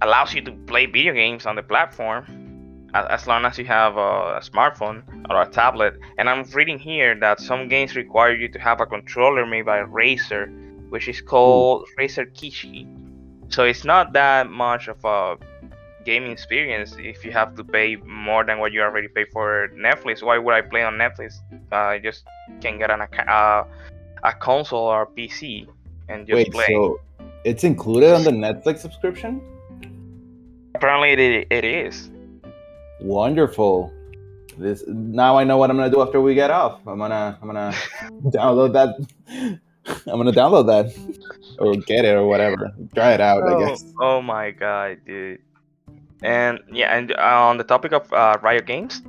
allows 0.00 0.32
you 0.32 0.40
to 0.40 0.52
play 0.70 0.86
video 0.86 1.12
games 1.12 1.44
on 1.44 1.56
the 1.56 1.62
platform 1.62 2.24
as 2.94 3.26
long 3.26 3.44
as 3.44 3.58
you 3.58 3.64
have 3.64 3.96
a, 3.96 4.40
smartphone 4.40 5.02
or 5.28 5.42
a 5.42 5.48
tablet. 5.48 5.94
And 6.18 6.28
I'm 6.30 6.42
reading 6.54 6.78
here 6.78 7.14
that 7.20 7.40
some 7.40 7.68
games 7.68 7.94
require 7.94 8.34
you 8.34 8.48
to 8.48 8.58
have 8.58 8.80
a 8.80 8.86
controller 8.86 9.44
made 9.46 9.66
by 9.66 9.80
Razer, 9.80 10.44
which 10.88 11.06
is 11.06 11.20
called 11.20 11.86
Razer 11.98 12.26
Kishi. 12.32 12.86
So 13.48 13.64
it's 13.64 13.84
not 13.84 14.12
that 14.14 14.50
much 14.50 14.88
of 14.88 15.04
a 15.04 15.36
gaming 16.04 16.32
experience 16.32 16.96
if 16.98 17.24
you 17.24 17.30
have 17.32 17.54
to 17.56 17.62
pay 17.62 17.96
more 17.96 18.42
than 18.44 18.58
what 18.58 18.72
you 18.72 18.80
already 18.80 19.08
pay 19.08 19.26
for 19.26 19.68
Netflix. 19.76 20.22
Why 20.22 20.38
would 20.38 20.54
I 20.54 20.62
play 20.62 20.82
on 20.82 20.94
Netflix? 20.94 21.34
Uh, 21.70 21.76
I 21.94 21.98
just 21.98 22.24
can't 22.60 22.78
get 22.78 22.90
an 22.90 23.02
account. 23.02 23.28
uh, 23.28 23.64
a 24.24 24.32
console 24.32 24.84
or 24.86 25.06
PC 25.06 25.66
and 26.08 26.26
just 26.26 26.34
Wait, 26.36 26.52
play. 26.52 26.66
so 26.68 27.00
it's 27.44 27.64
included 27.64 28.12
on 28.14 28.24
the 28.24 28.30
Netflix 28.30 28.78
subscription? 28.78 29.40
Apparently, 30.74 31.10
it, 31.12 31.46
it 31.50 31.64
is. 31.64 32.10
Wonderful. 33.00 33.92
This 34.58 34.84
now 34.86 35.38
I 35.38 35.44
know 35.44 35.56
what 35.56 35.70
I'm 35.70 35.76
gonna 35.76 35.90
do 35.90 36.02
after 36.02 36.20
we 36.20 36.34
get 36.34 36.50
off. 36.50 36.80
I'm 36.86 36.98
gonna 36.98 37.38
I'm 37.40 37.46
gonna 37.48 37.72
download 38.30 38.72
that. 38.74 38.94
I'm 40.06 40.16
gonna 40.18 40.32
download 40.32 40.66
that 40.66 40.92
or 41.58 41.74
get 41.76 42.04
it 42.04 42.14
or 42.14 42.26
whatever. 42.26 42.70
Try 42.94 43.12
it 43.14 43.20
out, 43.20 43.42
I 43.42 43.54
Oh, 43.54 43.66
guess. 43.66 43.84
oh 44.00 44.20
my 44.20 44.50
god, 44.50 44.98
dude. 45.06 45.38
And 46.22 46.60
yeah, 46.70 46.94
and 46.96 47.12
uh, 47.12 47.16
on 47.48 47.56
the 47.56 47.64
topic 47.64 47.92
of 47.92 48.12
uh, 48.12 48.36
Riot 48.42 48.66
Games, 48.66 49.00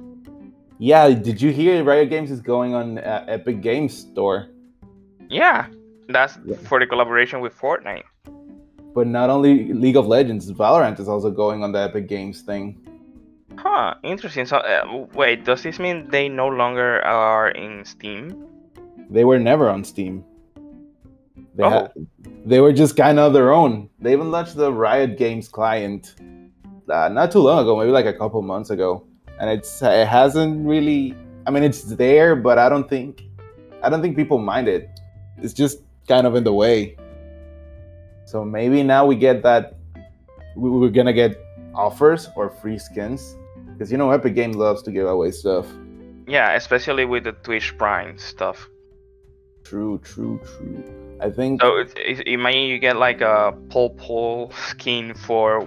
Yeah, 0.80 1.10
did 1.10 1.42
you 1.42 1.52
hear 1.52 1.84
Riot 1.84 2.10
Games 2.10 2.32
is 2.32 2.40
going 2.40 2.74
on 2.74 3.00
uh, 3.00 3.26
Epic 3.28 3.60
Games 3.62 3.94
Store? 3.98 4.48
Yeah, 5.32 5.66
that's 6.10 6.38
Yeah. 6.46 6.56
for 6.70 6.80
the 6.80 6.86
collaboration 6.86 7.42
with 7.42 7.54
Fortnite. 7.58 8.04
But 8.94 9.08
not 9.08 9.30
only 9.30 9.72
League 9.74 9.96
of 9.96 10.06
Legends, 10.08 10.52
Valorant 10.52 11.00
is 11.00 11.08
also 11.08 11.32
going 11.32 11.64
on 11.64 11.72
the 11.72 11.80
Epic 11.80 12.08
Games 12.08 12.42
thing. 12.42 12.76
Huh, 13.58 13.96
interesting. 14.04 14.46
So, 14.46 14.58
uh, 14.58 15.06
wait, 15.14 15.46
does 15.46 15.64
this 15.64 15.80
mean 15.80 16.08
they 16.10 16.28
no 16.30 16.48
longer 16.48 17.02
are 17.06 17.50
in 17.52 17.86
Steam? 17.86 18.46
They 19.10 19.24
were 19.24 19.40
never 19.40 19.70
on 19.70 19.84
Steam. 19.84 20.24
They, 21.56 21.64
Oh. 21.64 21.88
they 22.46 22.60
were 22.62 22.72
just 22.74 22.96
kind 22.96 23.20
of 23.20 23.34
their 23.34 23.52
own. 23.52 23.90
They 24.00 24.14
even 24.14 24.32
launched 24.32 24.56
the 24.56 24.72
Riot 24.72 25.18
Games 25.18 25.48
client 25.48 26.16
uh, 26.90 27.10
not 27.10 27.32
too 27.32 27.40
long 27.40 27.60
ago, 27.60 27.78
maybe 27.78 27.92
like 27.92 28.06
a 28.06 28.14
couple 28.14 28.42
months 28.42 28.70
ago, 28.70 29.04
and 29.40 29.50
it's 29.50 29.82
it 29.82 30.08
hasn't 30.08 30.66
really. 30.68 31.16
I 31.48 31.52
mean, 31.52 31.64
it's 31.64 31.84
there, 31.84 32.36
but 32.36 32.58
I 32.58 32.68
don't 32.70 32.88
think 32.90 33.24
I 33.84 33.90
don't 33.90 34.02
think 34.02 34.16
people 34.16 34.38
mind 34.38 34.68
it. 34.68 34.90
It's 35.42 35.54
just 35.54 35.80
kind 36.08 36.28
of 36.28 36.36
in 36.36 36.44
the 36.44 36.54
way. 36.54 36.96
So 38.26 38.46
maybe 38.46 38.84
now 38.84 39.06
we 39.06 39.16
get 39.16 39.44
that 39.44 39.76
we- 40.56 40.70
we're 40.70 40.90
gonna 40.90 41.14
get 41.14 41.38
offers 41.74 42.30
or 42.36 42.50
free 42.50 42.78
skins 42.78 43.38
because 43.74 43.92
you 43.92 43.98
know 43.98 44.12
Epic 44.12 44.36
Games 44.36 44.56
loves 44.56 44.82
to 44.84 44.92
give 44.92 45.08
away 45.08 45.32
stuff. 45.32 45.66
Yeah, 46.28 46.54
especially 46.54 47.06
with 47.06 47.24
the 47.24 47.32
Twitch 47.32 47.78
Prime 47.78 48.18
stuff. 48.18 48.70
True, 49.64 50.00
true, 50.04 50.40
true. 50.44 50.84
I 51.22 51.30
think 51.30 51.62
So, 51.62 51.78
it's, 51.78 51.94
it's, 51.98 52.22
imagine 52.26 52.62
you 52.64 52.80
get 52.80 52.98
like 52.98 53.22
a 53.22 53.54
pole 53.70 53.92
pole 53.92 54.52
skin 54.70 55.14
for. 55.14 55.62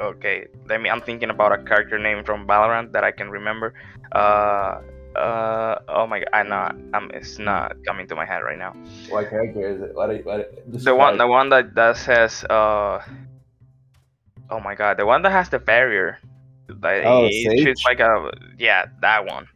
Okay, 0.00 0.46
let 0.68 0.80
me. 0.80 0.90
I'm 0.90 1.00
thinking 1.00 1.30
about 1.30 1.52
a 1.52 1.58
character 1.62 1.98
name 1.98 2.24
from 2.24 2.46
Valorant 2.46 2.92
that 2.92 3.04
I 3.04 3.12
can 3.12 3.30
remember. 3.30 3.74
Uh, 4.12 4.80
uh. 5.16 5.78
Oh 5.88 6.06
my 6.06 6.20
god, 6.20 6.28
I'm 6.32 6.48
not. 6.48 6.76
I'm. 6.92 7.10
It's 7.12 7.38
not 7.38 7.76
coming 7.86 8.06
to 8.08 8.14
my 8.14 8.24
head 8.24 8.40
right 8.40 8.58
now. 8.58 8.74
what 9.08 9.30
character 9.30 9.68
is 9.68 9.80
it? 9.82 9.94
What? 9.94 10.10
Are, 10.10 10.18
what 10.18 10.50
The 10.66 10.94
one, 10.94 11.18
the 11.18 11.26
one 11.26 11.48
that 11.50 11.74
that 11.74 11.96
says. 11.96 12.44
Uh. 12.44 13.02
Oh 14.50 14.60
my 14.60 14.74
god, 14.74 14.98
the 14.98 15.06
one 15.06 15.22
that 15.22 15.32
has 15.32 15.48
the 15.48 15.58
barrier. 15.58 16.18
Like, 16.68 17.04
Oh, 17.04 17.28
it 17.30 17.62
shoots 17.62 17.84
like 17.84 18.00
a. 18.00 18.30
Yeah, 18.58 18.86
that 19.00 19.26
one. 19.26 19.46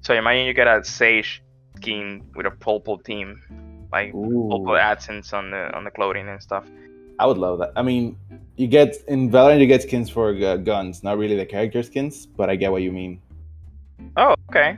So 0.00 0.14
imagine 0.14 0.46
you 0.46 0.54
get 0.54 0.68
a 0.68 0.84
Sage 0.84 1.42
skin 1.76 2.22
with 2.34 2.46
a 2.46 2.50
purple 2.50 2.98
team, 2.98 3.42
like 3.92 4.14
Ooh. 4.14 4.48
pole 4.50 4.76
accents 4.76 5.32
on 5.32 5.50
the 5.50 5.74
on 5.76 5.84
the 5.84 5.90
clothing 5.90 6.28
and 6.28 6.42
stuff. 6.42 6.64
I 7.18 7.26
would 7.26 7.38
love 7.38 7.58
that. 7.60 7.72
I 7.76 7.82
mean, 7.82 8.16
you 8.56 8.66
get 8.66 8.96
in 9.08 9.30
Valorant, 9.30 9.60
you 9.60 9.66
get 9.66 9.82
skins 9.82 10.10
for 10.10 10.34
uh, 10.34 10.56
guns, 10.56 11.02
not 11.02 11.18
really 11.18 11.36
the 11.36 11.46
character 11.46 11.82
skins, 11.82 12.26
but 12.26 12.50
I 12.50 12.56
get 12.56 12.70
what 12.70 12.82
you 12.82 12.92
mean. 12.92 13.20
Oh, 14.16 14.34
okay. 14.50 14.76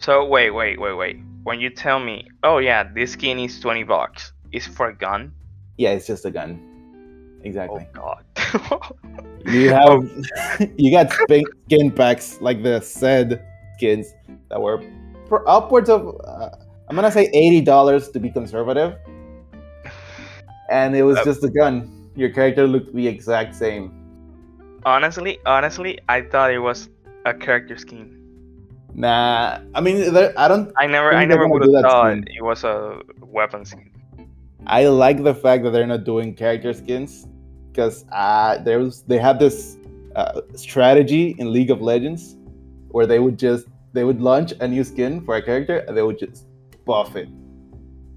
So 0.00 0.24
wait, 0.24 0.50
wait, 0.50 0.80
wait, 0.80 0.94
wait. 0.94 1.16
When 1.44 1.60
you 1.60 1.70
tell 1.70 1.98
me, 2.00 2.28
oh 2.42 2.58
yeah, 2.58 2.84
this 2.94 3.12
skin 3.12 3.38
is 3.38 3.58
twenty 3.60 3.82
bucks, 3.84 4.32
it's 4.52 4.66
for 4.66 4.88
a 4.88 4.94
gun? 4.96 5.32
Yeah, 5.78 5.90
it's 5.90 6.06
just 6.06 6.24
a 6.24 6.30
gun. 6.30 6.60
Exactly. 7.44 7.86
Oh 7.96 7.98
god. 7.98 8.24
You 9.44 9.70
have 9.74 10.70
you 10.76 10.90
got 10.92 11.10
skin 11.12 11.42
skin 11.66 11.90
packs 11.90 12.40
like 12.40 12.62
the 12.62 12.80
said 12.80 13.42
skins 13.76 14.14
that 14.50 14.60
were 14.60 14.82
for 15.28 15.42
upwards 15.48 15.88
of 15.90 16.14
uh, 16.24 16.50
I'm 16.88 16.94
gonna 16.94 17.10
say 17.10 17.28
eighty 17.32 17.60
dollars 17.60 18.10
to 18.10 18.20
be 18.20 18.30
conservative, 18.30 18.94
and 20.70 20.94
it 20.94 21.02
was 21.02 21.18
Uh, 21.18 21.24
just 21.24 21.42
a 21.44 21.50
gun. 21.50 22.10
Your 22.14 22.30
character 22.30 22.66
looked 22.68 22.94
the 22.94 23.06
exact 23.08 23.54
same. 23.54 23.90
honestly, 24.84 25.38
honestly, 25.46 25.98
I 26.08 26.22
thought 26.22 26.52
it 26.52 26.58
was 26.58 26.88
a 27.24 27.32
character 27.34 27.76
skin. 27.76 28.21
Nah, 28.94 29.60
I 29.74 29.80
mean, 29.80 30.14
I 30.36 30.48
don't. 30.48 30.72
I 30.76 30.86
never, 30.86 31.14
I 31.14 31.24
never 31.24 31.48
would 31.48 31.62
do 31.62 31.72
have 31.72 31.82
that 31.82 31.90
thought 31.90 32.12
skin. 32.12 32.24
it 32.36 32.42
was 32.42 32.64
a 32.64 33.00
weapon 33.20 33.64
skin. 33.64 33.90
I 34.66 34.86
like 34.86 35.22
the 35.22 35.34
fact 35.34 35.64
that 35.64 35.70
they're 35.70 35.86
not 35.86 36.04
doing 36.04 36.34
character 36.34 36.72
skins 36.72 37.26
because 37.70 38.04
uh, 38.12 38.58
there 38.58 38.78
was 38.78 39.02
they 39.02 39.18
had 39.18 39.38
this 39.38 39.76
uh, 40.14 40.42
strategy 40.54 41.34
in 41.38 41.52
League 41.52 41.70
of 41.70 41.80
Legends 41.80 42.36
where 42.88 43.06
they 43.06 43.18
would 43.18 43.38
just 43.38 43.66
they 43.92 44.04
would 44.04 44.20
launch 44.20 44.52
a 44.60 44.68
new 44.68 44.84
skin 44.84 45.24
for 45.24 45.36
a 45.36 45.42
character 45.42 45.78
and 45.78 45.96
they 45.96 46.02
would 46.02 46.18
just 46.18 46.46
buff 46.84 47.16
it, 47.16 47.28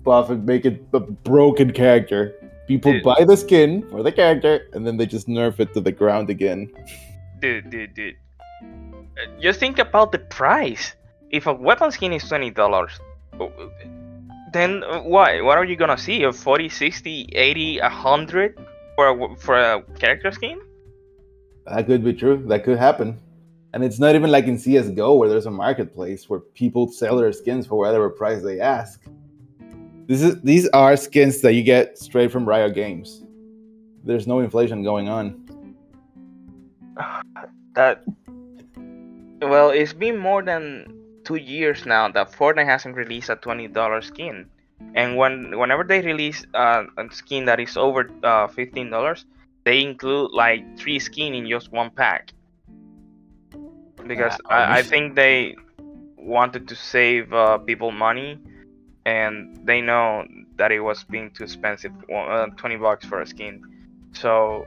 buff 0.03 0.29
it, 0.29 0.39
make 0.39 0.65
it 0.65 0.83
a 0.93 0.99
broken 0.99 1.71
character. 1.71 2.35
People 2.67 2.93
Dude. 2.93 3.03
buy 3.03 3.23
the 3.23 3.37
skin 3.37 3.87
for 3.89 4.03
the 4.03 4.11
character 4.11 4.67
and 4.73 4.85
then 4.85 4.97
they 4.97 5.05
just 5.05 5.27
nerf 5.27 5.59
it 5.59 5.73
to 5.73 5.81
the 5.81 5.91
ground 5.91 6.29
again. 6.29 6.71
Dude, 7.39 7.69
dude, 7.69 7.93
dude. 7.93 8.15
Just 9.41 9.59
think 9.59 9.79
about 9.79 10.11
the 10.11 10.19
price. 10.19 10.93
If 11.31 11.47
a 11.47 11.53
weapon 11.53 11.91
skin 11.91 12.13
is 12.13 12.27
twenty 12.27 12.49
dollars, 12.49 12.99
then 14.53 14.83
uh, 14.83 15.01
what? 15.01 15.43
What 15.43 15.57
are 15.57 15.65
you 15.65 15.75
gonna 15.75 15.97
see? 15.97 16.23
A 16.23 16.31
40, 16.31 16.69
60, 16.69 17.29
80, 17.33 17.79
100 17.81 18.57
for 18.95 19.07
a 19.09 19.35
for 19.37 19.55
a 19.55 19.81
character 19.99 20.31
skin? 20.31 20.59
That 21.65 21.85
could 21.87 22.03
be 22.03 22.13
true. 22.13 22.43
That 22.47 22.63
could 22.63 22.77
happen. 22.77 23.19
And 23.73 23.83
it's 23.83 23.99
not 23.99 24.15
even 24.15 24.31
like 24.31 24.45
in 24.45 24.57
CS:GO 24.57 25.15
where 25.15 25.27
there's 25.27 25.47
a 25.47 25.51
marketplace 25.51 26.29
where 26.29 26.39
people 26.39 26.87
sell 26.87 27.17
their 27.17 27.33
skins 27.33 27.67
for 27.67 27.75
whatever 27.75 28.09
price 28.09 28.41
they 28.41 28.61
ask. 28.61 29.03
This 30.07 30.21
is 30.21 30.39
these 30.41 30.69
are 30.69 30.95
skins 30.95 31.41
that 31.41 31.53
you 31.53 31.63
get 31.63 31.97
straight 31.97 32.31
from 32.31 32.47
Riot 32.47 32.73
Games. 32.73 33.23
There's 34.05 34.27
no 34.27 34.39
inflation 34.39 34.83
going 34.83 35.09
on. 35.09 35.25
That 37.75 38.05
well, 39.49 39.69
it's 39.69 39.93
been 39.93 40.17
more 40.17 40.41
than 40.43 40.85
two 41.23 41.35
years 41.35 41.85
now 41.85 42.09
that 42.09 42.31
Fortnite 42.31 42.65
hasn't 42.65 42.95
released 42.95 43.29
a 43.29 43.35
twenty 43.35 43.67
dollar 43.67 44.01
skin, 44.01 44.49
and 44.93 45.17
when 45.17 45.57
whenever 45.57 45.83
they 45.83 46.01
release 46.01 46.45
uh, 46.53 46.83
a 46.97 47.09
skin 47.11 47.45
that 47.45 47.59
is 47.59 47.77
over 47.77 48.09
uh, 48.23 48.47
fifteen 48.47 48.89
dollars, 48.89 49.25
they 49.63 49.81
include 49.81 50.31
like 50.31 50.77
three 50.77 50.99
skin 50.99 51.33
in 51.33 51.47
just 51.47 51.71
one 51.71 51.89
pack. 51.89 52.31
Because 54.07 54.37
Ah, 54.49 54.73
I, 54.75 54.79
I 54.79 54.83
think 54.83 55.15
they 55.15 55.55
wanted 56.17 56.67
to 56.67 56.75
save 56.75 57.33
uh, 57.33 57.57
people 57.57 57.91
money, 57.91 58.39
and 59.05 59.59
they 59.65 59.81
know 59.81 60.25
that 60.57 60.71
it 60.71 60.79
was 60.79 61.03
being 61.03 61.31
too 61.31 61.43
expensive, 61.43 61.91
uh, 62.13 62.47
twenty 62.55 62.77
bucks 62.77 63.05
for 63.05 63.21
a 63.21 63.25
skin. 63.25 63.63
So 64.13 64.65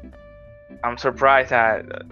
I'm 0.84 0.98
surprised 0.98 1.50
that 1.50 1.86
uh, 1.90 2.02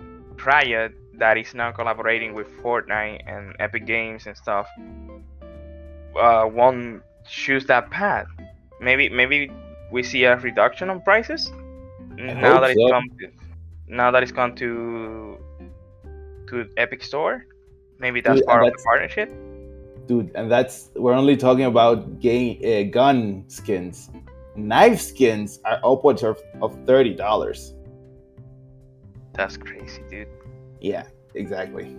Riot, 0.44 0.94
that 1.18 1.36
is 1.36 1.54
now 1.54 1.72
collaborating 1.72 2.34
with 2.34 2.48
Fortnite 2.62 3.22
and 3.26 3.54
Epic 3.58 3.86
Games 3.86 4.26
and 4.26 4.36
stuff, 4.36 4.68
uh, 6.18 6.48
won't 6.50 7.02
choose 7.28 7.66
that 7.66 7.90
path. 7.90 8.26
Maybe 8.80 9.08
maybe 9.08 9.50
we 9.90 10.02
see 10.02 10.24
a 10.24 10.36
reduction 10.36 10.90
on 10.90 11.00
prices 11.02 11.50
n- 12.18 12.40
now 12.40 12.60
that 12.60 12.70
it's 12.70 12.90
come 12.90 13.04
to, 13.20 13.28
now 13.88 14.10
that 14.10 14.22
it's 14.22 14.32
gone 14.32 14.54
to 14.56 15.38
to 16.48 16.68
Epic 16.76 17.02
Store. 17.02 17.46
Maybe 17.98 18.20
that's 18.20 18.40
Dude, 18.40 18.46
part 18.46 18.66
of 18.66 18.72
the 18.72 18.82
partnership. 18.84 19.32
Dude, 20.06 20.30
and 20.34 20.50
that's 20.50 20.90
we're 20.94 21.14
only 21.14 21.36
talking 21.36 21.64
about 21.64 22.20
game 22.20 22.60
uh, 22.64 22.90
gun 22.90 23.44
skins. 23.48 24.10
Knife 24.54 25.00
skins 25.00 25.60
are 25.64 25.80
upwards 25.84 26.22
of, 26.22 26.40
of 26.62 26.76
thirty 26.86 27.14
dollars. 27.14 27.74
That's 29.34 29.56
crazy, 29.56 30.02
dude. 30.08 30.28
Yeah, 30.80 31.04
exactly. 31.34 31.96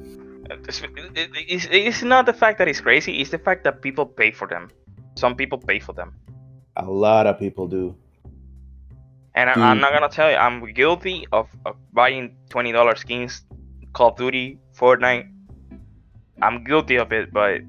Uh, 0.50 0.56
It's, 0.68 2.04
not 2.04 2.26
the 2.26 2.34
fact 2.34 2.58
that 2.60 2.68
it's 2.68 2.82
crazy; 2.82 3.20
it's 3.20 3.32
the 3.32 3.38
fact 3.38 3.64
that 3.64 3.82
people 3.82 4.06
pay 4.06 4.32
for 4.32 4.48
them. 4.48 4.70
Some 5.16 5.36
people 5.36 5.58
pay 5.58 5.80
for 5.80 5.94
them. 5.94 6.14
A 6.78 6.86
lot 6.86 7.28
of 7.28 7.40
people 7.40 7.68
do. 7.68 7.96
And 9.36 9.50
I, 9.50 9.54
I'm 9.54 9.80
not 9.80 9.94
gonna 9.94 10.10
tell 10.10 10.32
you, 10.32 10.38
I'm 10.38 10.66
guilty 10.74 11.28
of, 11.32 11.50
of 11.66 11.76
buying 11.94 12.36
twenty 12.50 12.72
dollar 12.72 12.96
skins, 12.96 13.44
Call 13.94 14.10
of 14.10 14.18
Duty, 14.18 14.60
Fortnite. 14.74 15.30
I'm 16.42 16.64
guilty 16.64 16.96
of 16.98 17.12
it, 17.12 17.34
but 17.34 17.62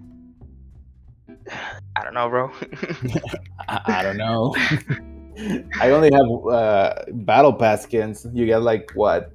I 1.96 2.04
don't 2.04 2.14
know, 2.14 2.28
bro. 2.28 2.50
I, 3.68 3.80
I 3.86 4.02
don't 4.02 4.16
know. 4.16 4.54
I 5.80 5.90
only 5.90 6.10
have 6.12 6.26
uh, 6.52 6.94
battle 7.12 7.52
pass 7.52 7.82
skins. 7.82 8.26
You 8.32 8.46
get 8.46 8.62
like 8.62 8.90
what? 8.94 9.32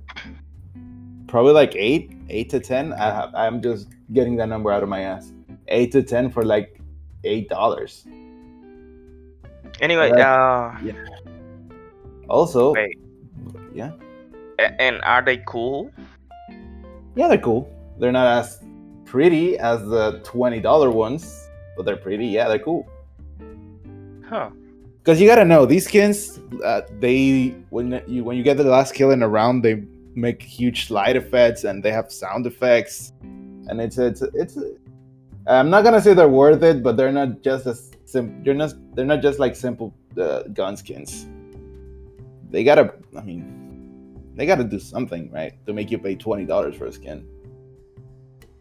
Probably 1.34 1.54
like 1.54 1.74
eight, 1.76 2.12
eight 2.30 2.52
to 2.52 2.60
ten. 2.60 2.94
I 2.94 3.06
have, 3.06 3.34
I'm 3.34 3.60
just 3.60 3.88
getting 4.14 4.36
that 4.36 4.50
number 4.50 4.72
out 4.72 4.84
of 4.84 4.90
my 4.90 5.02
ass. 5.02 5.34
Eight 5.68 5.92
to 5.94 6.04
ten 6.04 6.30
for 6.30 6.46
like 6.46 6.80
eight 7.24 7.50
dollars. 7.50 8.06
anyway, 9.82 10.12
Yeah. 10.16 10.78
uh, 10.86 10.92
Also, 12.30 12.74
Wait. 12.76 13.00
yeah, 13.74 13.94
and 14.78 15.02
are 15.02 15.24
they 15.24 15.38
cool? 15.48 15.90
yeah, 17.16 17.28
they're 17.28 17.40
cool. 17.40 17.68
They're 17.98 18.12
not 18.12 18.28
as 18.28 18.62
pretty 19.04 19.58
as 19.58 19.82
the 19.90 20.22
twenty 20.24 20.60
dollar 20.60 20.92
ones, 20.92 21.50
but 21.76 21.84
they're 21.88 21.98
pretty. 21.98 22.28
Yeah, 22.28 22.48
they're 22.48 22.60
cool. 22.60 22.86
Huh? 24.30 24.52
Because 25.00 25.20
you 25.20 25.26
gotta 25.28 25.46
know 25.46 25.66
these 25.66 25.86
skins, 25.86 26.40
uh, 26.64 26.82
they 27.00 27.56
when 27.72 28.04
you 28.08 28.24
when 28.24 28.38
you 28.38 28.44
get 28.44 28.58
the 28.58 28.64
last 28.66 28.94
kill 28.94 29.10
in 29.10 29.24
a 29.24 29.28
round, 29.28 29.64
they 29.66 29.82
make 30.16 30.42
huge 30.42 30.88
slide 30.88 31.16
effects 31.16 31.64
and 31.64 31.84
they 31.84 31.92
have 31.92 32.12
sound 32.12 32.46
effects, 32.46 33.14
and 33.22 33.82
it's 33.82 33.98
it's 33.98 34.22
it's. 34.22 34.58
I'm 35.46 35.70
not 35.70 35.84
gonna 35.84 36.02
say 36.02 36.14
they're 36.14 36.30
worth 36.30 36.64
it, 36.64 36.84
but 36.84 36.96
they're 36.96 37.12
not 37.12 37.42
just 37.42 37.66
as 37.66 37.92
simple. 38.06 38.36
They're 38.44 38.54
not 38.54 38.74
they're 38.96 39.06
not 39.06 39.22
just 39.22 39.40
like 39.40 39.56
simple 39.56 39.94
uh, 40.20 40.44
gun 40.54 40.78
skins. 40.78 41.28
They 42.50 42.64
gotta, 42.64 42.94
I 43.18 43.22
mean, 43.22 44.32
they 44.36 44.46
gotta 44.46 44.64
do 44.64 44.80
something 44.80 45.32
right 45.32 45.54
to 45.66 45.74
make 45.74 45.92
you 45.92 45.98
pay 45.98 46.16
twenty 46.16 46.46
dollars 46.46 46.76
for 46.76 46.86
a 46.86 46.94
skin. 46.94 47.28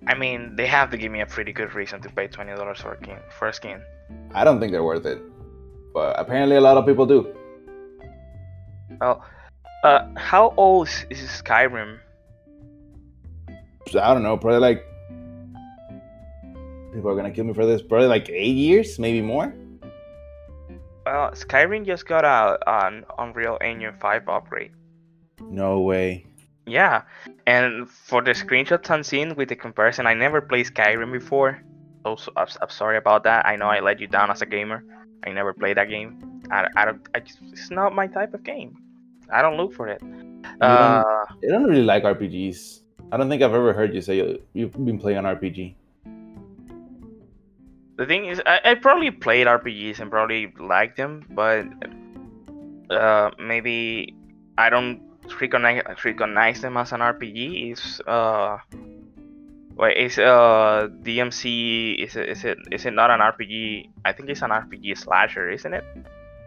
I 0.06 0.14
mean, 0.14 0.56
they 0.56 0.66
have 0.66 0.90
to 0.90 0.96
give 0.96 1.12
me 1.12 1.20
a 1.20 1.26
pretty 1.26 1.52
good 1.52 1.74
reason 1.74 2.00
to 2.02 2.08
pay 2.08 2.26
twenty 2.26 2.52
dollars 2.52 2.80
for 2.80 2.94
a 2.94 2.96
skin. 2.96 3.18
For 3.38 3.48
a 3.48 3.52
skin. 3.52 3.80
I 4.34 4.44
don't 4.44 4.58
think 4.58 4.72
they're 4.72 4.82
worth 4.82 5.06
it, 5.06 5.22
but 5.94 6.18
apparently 6.18 6.56
a 6.56 6.60
lot 6.60 6.76
of 6.76 6.86
people 6.86 7.06
do. 7.06 7.34
Well, 9.00 9.24
uh, 9.82 10.08
how 10.16 10.54
old 10.56 10.88
is, 11.10 11.18
Skyrim? 11.42 11.98
I 13.88 14.14
don't 14.14 14.22
know, 14.22 14.36
probably 14.36 14.60
like 14.60 14.86
people 16.92 17.10
are 17.10 17.16
gonna 17.16 17.30
kill 17.30 17.44
me 17.44 17.52
for 17.52 17.66
this. 17.66 17.82
Probably 17.82 18.06
like 18.06 18.28
eight 18.30 18.56
years, 18.56 18.98
maybe 18.98 19.20
more. 19.20 19.54
Well, 21.04 21.32
Skyrim 21.32 21.84
just 21.84 22.06
got 22.06 22.24
a 22.24 22.58
an 22.66 23.04
Unreal 23.18 23.58
Engine 23.60 23.94
5 24.00 24.28
upgrade. 24.28 24.72
No 25.40 25.80
way. 25.80 26.26
Yeah, 26.66 27.02
and 27.46 27.90
for 27.90 28.22
the 28.22 28.30
screenshots 28.30 28.88
I'm 28.88 29.02
seeing 29.02 29.34
with 29.34 29.48
the 29.48 29.56
comparison, 29.56 30.06
I 30.06 30.14
never 30.14 30.40
played 30.40 30.66
Skyrim 30.66 31.12
before. 31.12 31.60
So, 32.04 32.16
so 32.16 32.32
I'm, 32.36 32.46
I'm 32.60 32.70
sorry 32.70 32.96
about 32.96 33.24
that. 33.24 33.46
I 33.46 33.56
know 33.56 33.66
I 33.66 33.80
let 33.80 34.00
you 34.00 34.06
down 34.06 34.30
as 34.30 34.42
a 34.42 34.46
gamer. 34.46 34.84
I 35.26 35.32
never 35.32 35.52
played 35.52 35.76
that 35.76 35.88
game. 35.88 36.42
I, 36.50 36.68
I 36.76 36.84
don't. 36.84 37.08
I 37.14 37.20
just, 37.20 37.38
it's 37.50 37.70
not 37.70 37.94
my 37.94 38.06
type 38.06 38.32
of 38.34 38.44
game. 38.44 38.76
I 39.32 39.42
don't 39.42 39.56
look 39.56 39.72
for 39.72 39.88
it. 39.88 40.02
Uh, 40.60 41.02
I 41.02 41.48
don't 41.48 41.64
really 41.64 41.82
like 41.82 42.04
RPGs. 42.04 42.80
I 43.10 43.16
don't 43.16 43.28
think 43.28 43.42
I've 43.42 43.54
ever 43.54 43.72
heard 43.72 43.94
you 43.94 44.00
say 44.00 44.16
you, 44.16 44.42
you've 44.52 44.72
been 44.72 44.98
playing 44.98 45.18
an 45.18 45.24
RPG. 45.24 45.74
the 47.96 48.06
thing 48.06 48.26
is, 48.26 48.40
I, 48.46 48.60
I 48.64 48.74
probably 48.74 49.10
played 49.10 49.46
RPGs 49.46 50.00
and 50.00 50.10
probably 50.10 50.52
liked 50.58 50.96
them, 50.96 51.24
but 51.30 51.66
uh, 52.90 53.30
maybe 53.38 54.14
I 54.58 54.70
don't 54.70 55.02
recognize 55.40 55.82
recognize 56.04 56.60
them 56.60 56.76
as 56.76 56.92
an 56.92 57.00
RPG. 57.00 57.72
Is 57.72 58.00
uh, 58.06 58.58
wait, 59.76 59.96
is 59.96 60.18
uh 60.18 60.88
DMC? 61.02 62.02
Is 62.02 62.16
it 62.16 62.28
is 62.28 62.44
it 62.44 62.58
is 62.70 62.86
it 62.86 62.92
not 62.92 63.10
an 63.10 63.20
RPG? 63.20 63.90
I 64.04 64.12
think 64.12 64.30
it's 64.30 64.42
an 64.42 64.50
RPG 64.50 64.98
slasher, 64.98 65.50
isn't 65.50 65.72
it? 65.72 65.84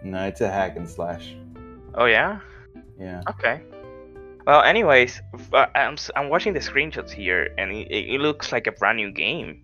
No, 0.04 0.26
it's 0.26 0.42
a 0.42 0.50
hack 0.50 0.76
and 0.76 0.90
slash. 0.90 1.36
Oh 1.96 2.06
yeah. 2.06 2.40
Yeah. 3.00 3.22
Okay. 3.30 3.62
Well, 4.46 4.62
anyways, 4.62 5.22
uh, 5.54 5.66
I'm 5.76 5.98
I'm 6.16 6.30
watching 6.30 6.54
the 6.54 6.60
screenshots 6.60 7.12
here, 7.12 7.50
and 7.58 7.72
it, 7.72 7.90
it 7.92 8.22
looks 8.22 8.52
like 8.52 8.68
a 8.68 8.72
brand 8.72 8.98
new 8.98 9.12
game. 9.12 9.62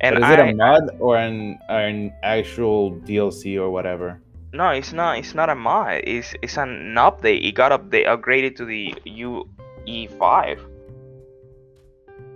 And 0.00 0.14
but 0.14 0.22
is 0.22 0.28
I, 0.28 0.34
it 0.34 0.52
a 0.52 0.54
mod 0.54 0.90
or 0.98 1.16
an 1.16 1.58
an 1.68 2.12
actual 2.22 2.92
DLC 3.08 3.56
or 3.58 3.70
whatever? 3.70 4.20
no, 4.52 4.70
it's 4.70 4.92
not. 4.92 5.18
It's 5.18 5.34
not 5.34 5.48
a 5.48 5.54
mod. 5.54 6.02
It's 6.04 6.34
it's 6.42 6.56
an 6.58 6.94
update. 6.96 7.46
It 7.46 7.52
got 7.54 7.72
update 7.72 8.06
upgraded 8.06 8.56
to 8.56 8.64
the 8.64 8.94
UE5. 9.06 10.58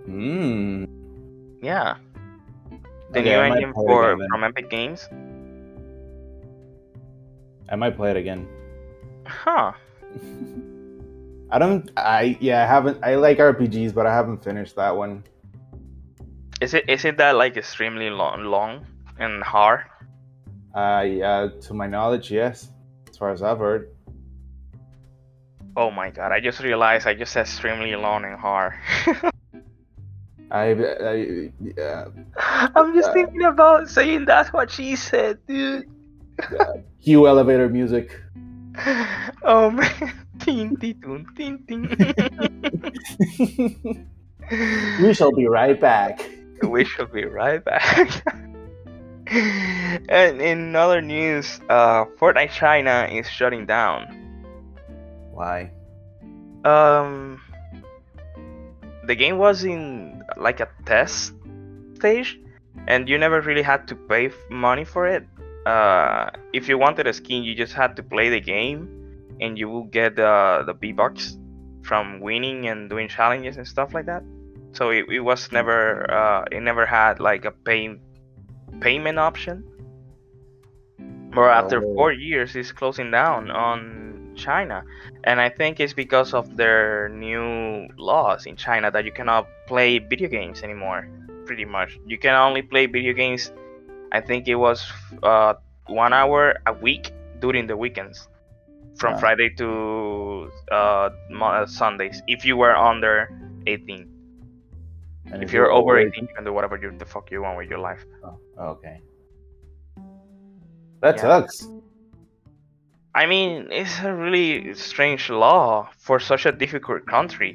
Hmm. 0.05 0.85
Yeah. 1.61 1.97
The 3.11 3.19
Okay, 3.19 3.29
new 3.35 3.39
engine 3.39 3.73
for 3.73 4.13
again 4.13 4.27
from 4.29 4.43
Epic 4.43 4.69
Games. 4.69 5.07
I 7.69 7.75
might 7.75 7.95
play 7.95 8.11
it 8.11 8.17
again. 8.17 8.47
Huh. 9.25 9.73
I 11.51 11.59
don't. 11.59 11.89
I 11.95 12.37
yeah. 12.41 12.63
I 12.63 12.67
haven't. 12.67 12.97
I 13.03 13.15
like 13.15 13.37
RPGs, 13.37 13.93
but 13.93 14.05
I 14.05 14.13
haven't 14.13 14.43
finished 14.43 14.75
that 14.75 14.95
one. 14.95 15.23
Is 16.61 16.73
it 16.73 16.89
is 16.89 17.05
it 17.05 17.17
that 17.17 17.35
like 17.35 17.55
extremely 17.57 18.09
long 18.09 18.43
long 18.45 18.85
and 19.19 19.43
hard? 19.43 19.81
Uh, 20.73 21.03
yeah. 21.07 21.47
To 21.61 21.73
my 21.73 21.87
knowledge, 21.87 22.31
yes. 22.31 22.71
As 23.09 23.17
far 23.17 23.31
as 23.31 23.41
I've 23.41 23.59
heard. 23.59 23.89
Oh 25.77 25.91
my 25.91 26.09
god! 26.09 26.31
I 26.31 26.39
just 26.39 26.61
realized 26.61 27.05
I 27.07 27.13
just 27.13 27.31
said 27.33 27.41
extremely 27.41 27.95
long 27.95 28.25
and 28.25 28.39
hard. 28.39 28.73
I. 30.51 30.71
I 30.73 31.51
yeah. 31.61 32.05
I'm 32.75 32.93
just 32.95 33.09
Uh, 33.09 33.13
thinking 33.13 33.43
about 33.43 33.87
saying 33.89 34.25
that's 34.25 34.51
what 34.51 34.71
she 34.71 34.95
said, 34.95 35.37
dude. 35.47 35.89
Cue 37.03 37.27
elevator 37.27 37.69
music. 37.69 38.19
Oh 39.43 39.69
man. 39.71 40.13
Ting, 40.39 40.75
ting, 40.75 40.99
ting, 41.35 41.63
ting, 41.65 41.65
ting. 41.67 41.87
we 45.01 45.13
shall 45.13 45.31
be 45.31 45.47
right 45.47 45.79
back. 45.79 46.19
we 46.61 46.83
shall 46.83 47.05
be 47.05 47.23
right 47.25 47.63
back. 47.63 48.21
and 49.27 50.41
in 50.41 50.75
other 50.75 51.01
news, 51.01 51.61
uh, 51.69 52.05
Fortnite 52.19 52.51
China 52.51 53.07
is 53.09 53.29
shutting 53.29 53.65
down. 53.65 54.05
Why? 55.31 55.71
Um, 56.65 57.41
the 59.07 59.15
game 59.15 59.37
was 59.37 59.63
in 59.63 60.21
like 60.37 60.59
a 60.59 60.67
test 60.85 61.33
stage, 61.95 62.39
and 62.87 63.07
you 63.07 63.17
never 63.17 63.41
really 63.41 63.63
had 63.63 63.87
to 63.87 63.95
pay 63.95 64.31
money 64.49 64.83
for 64.83 65.07
it. 65.07 65.25
Uh, 65.65 66.29
if 66.53 66.67
you 66.69 66.77
wanted 66.77 67.07
a 67.07 67.13
skin, 67.13 67.43
you 67.43 67.55
just 67.55 67.73
had 67.73 67.95
to 67.95 68.03
play 68.03 68.29
the 68.29 68.39
game, 68.39 68.87
and 69.41 69.57
you 69.57 69.69
will 69.69 69.85
get 69.85 70.15
the 70.15 70.63
the 70.65 70.73
V 70.73 70.91
bucks 70.93 71.37
from 71.83 72.19
winning 72.19 72.67
and 72.67 72.89
doing 72.89 73.07
challenges 73.07 73.57
and 73.57 73.67
stuff 73.67 73.93
like 73.93 74.05
that. 74.05 74.23
So 74.73 74.89
it, 74.89 75.05
it 75.09 75.19
was 75.21 75.51
never 75.51 76.09
uh, 76.11 76.45
it 76.51 76.61
never 76.61 76.85
had 76.85 77.19
like 77.19 77.45
a 77.45 77.51
pay 77.51 77.99
payment 78.79 79.19
option. 79.19 79.63
But 81.33 81.49
after 81.51 81.83
Oh. 81.83 81.93
four 81.95 82.11
years, 82.13 82.55
it's 82.55 82.71
closing 82.71 83.11
down 83.11 83.51
on 83.51 84.33
China 84.35 84.83
and 85.23 85.39
I 85.39 85.49
think 85.49 85.79
it's 85.79 85.93
because 85.93 86.33
of 86.33 86.57
their 86.57 87.09
new 87.09 87.87
laws 87.97 88.45
in 88.45 88.55
China 88.55 88.91
that 88.91 89.05
you 89.05 89.11
cannot 89.11 89.47
play 89.67 89.99
video 89.99 90.29
games 90.29 90.61
anymore. 90.63 91.07
Pretty 91.45 91.65
much, 91.65 91.99
you 92.05 92.17
can 92.17 92.35
only 92.35 92.61
play 92.61 92.85
video 92.85 93.13
games. 93.13 93.51
I 94.15 94.21
think 94.21 94.47
it 94.47 94.55
was 94.67 94.79
uh, 95.23 95.53
one 95.87 96.13
hour 96.13 96.41
a 96.65 96.73
week 96.87 97.11
during 97.43 97.67
the 97.67 97.75
weekends, 97.83 98.17
from 98.99 99.13
Ah. 99.15 99.19
Friday 99.23 99.49
to 99.61 100.49
uh, 100.71 101.09
uh, 101.43 101.65
Sundays. 101.81 102.17
If 102.35 102.45
you 102.47 102.55
were 102.63 102.75
under 102.91 103.13
18, 103.67 104.07
And 105.31 105.43
if 105.43 105.51
you're 105.53 105.71
over 105.79 105.93
18, 105.97 106.27
you 106.29 106.33
can 106.35 106.43
do 106.45 106.53
whatever 106.53 106.77
you, 106.81 106.89
the 107.03 107.05
fuck 107.13 107.25
you 107.33 107.41
want 107.45 107.57
with 107.57 107.69
your 107.73 107.81
life. 107.89 108.03
Oh, 108.23 108.37
okay. 108.73 108.97
That 111.01 111.15
Yeah. 111.15 111.21
sucks. 111.27 111.57
I 113.21 113.25
mean, 113.25 113.51
it's 113.79 113.97
a 114.03 114.13
really 114.25 114.73
strange 114.75 115.29
law 115.29 115.89
for 116.05 116.19
such 116.31 116.45
a 116.45 116.53
difficult 116.63 117.01
country, 117.15 117.53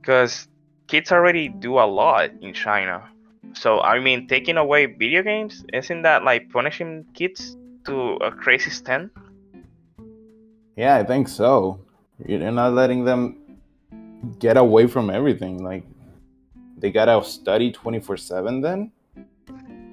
because 0.00 0.48
kids 0.92 1.08
already 1.12 1.48
do 1.48 1.72
a 1.78 1.86
lot 2.00 2.30
in 2.44 2.52
China. 2.52 2.96
So 3.54 3.80
I 3.80 3.98
mean, 4.00 4.26
taking 4.28 4.56
away 4.56 4.86
video 4.86 5.22
games 5.22 5.64
isn't 5.72 6.02
that 6.02 6.24
like 6.24 6.50
punishing 6.50 7.04
kids 7.14 7.56
to 7.86 8.16
a 8.22 8.30
crazy 8.30 8.68
extent? 8.68 9.10
Yeah, 10.76 10.96
I 10.96 11.04
think 11.04 11.28
so. 11.28 11.80
You're 12.24 12.50
not 12.50 12.72
letting 12.74 13.04
them 13.04 13.36
get 14.38 14.56
away 14.56 14.86
from 14.86 15.10
everything. 15.10 15.64
Like 15.64 15.84
they 16.78 16.90
gotta 16.90 17.24
study 17.24 17.72
twenty 17.72 18.00
four 18.00 18.16
seven. 18.16 18.60
Then 18.60 18.92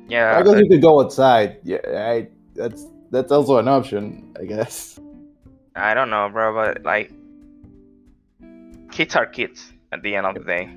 Yeah, 0.07 0.37
I 0.37 0.43
guess 0.43 0.59
you 0.59 0.69
could 0.69 0.81
go 0.81 1.01
outside. 1.01 1.59
Yeah, 1.63 1.79
I, 1.83 2.27
that's 2.55 2.87
that's 3.11 3.31
also 3.31 3.57
an 3.57 3.67
option. 3.67 4.33
I 4.39 4.45
guess. 4.45 4.99
I 5.75 5.93
don't 5.93 6.09
know, 6.09 6.29
bro, 6.29 6.53
but 6.53 6.83
like, 6.83 7.11
kids 8.91 9.15
are 9.15 9.27
kids 9.27 9.73
at 9.91 10.01
the 10.01 10.15
end 10.15 10.25
of 10.25 10.33
the 10.33 10.41
day. 10.41 10.69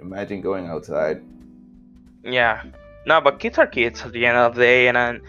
Imagine 0.00 0.42
going 0.42 0.66
outside. 0.66 1.22
Yeah. 2.24 2.62
No, 3.04 3.20
but 3.20 3.40
kids 3.40 3.58
are 3.58 3.66
kids 3.66 4.02
at 4.02 4.12
the 4.12 4.26
end 4.26 4.36
of 4.36 4.54
the 4.54 4.60
day, 4.60 4.88
and 4.88 4.96
I'm, 4.96 5.22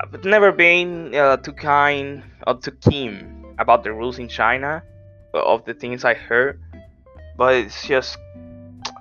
I've 0.00 0.24
never 0.24 0.50
been 0.50 1.14
uh, 1.14 1.36
too 1.36 1.52
kind 1.52 2.22
or 2.46 2.54
too 2.54 2.72
keen 2.72 3.54
about 3.58 3.84
the 3.84 3.92
rules 3.92 4.18
in 4.18 4.28
China, 4.28 4.82
uh, 5.34 5.42
of 5.42 5.64
the 5.66 5.74
things 5.74 6.04
I 6.04 6.14
heard. 6.14 6.60
But 7.36 7.54
it's 7.56 7.86
just 7.86 8.16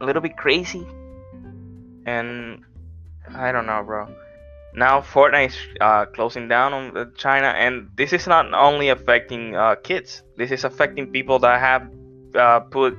a 0.01 0.05
little 0.05 0.21
bit 0.21 0.35
crazy, 0.35 0.85
and 2.05 2.63
I 3.33 3.51
don't 3.51 3.65
know, 3.65 3.81
bro. 3.85 4.07
Now 4.75 5.01
Fortnite 5.01 5.47
is 5.47 5.57
uh, 5.79 6.05
closing 6.07 6.47
down 6.47 6.73
on 6.73 6.97
uh, 6.97 7.05
China, 7.15 7.47
and 7.47 7.89
this 7.95 8.11
is 8.11 8.27
not 8.27 8.53
only 8.53 8.89
affecting 8.89 9.55
uh, 9.55 9.75
kids. 9.75 10.23
This 10.35 10.51
is 10.51 10.63
affecting 10.63 11.11
people 11.11 11.39
that 11.39 11.59
have 11.59 11.87
uh, 12.35 12.59
put 12.61 12.97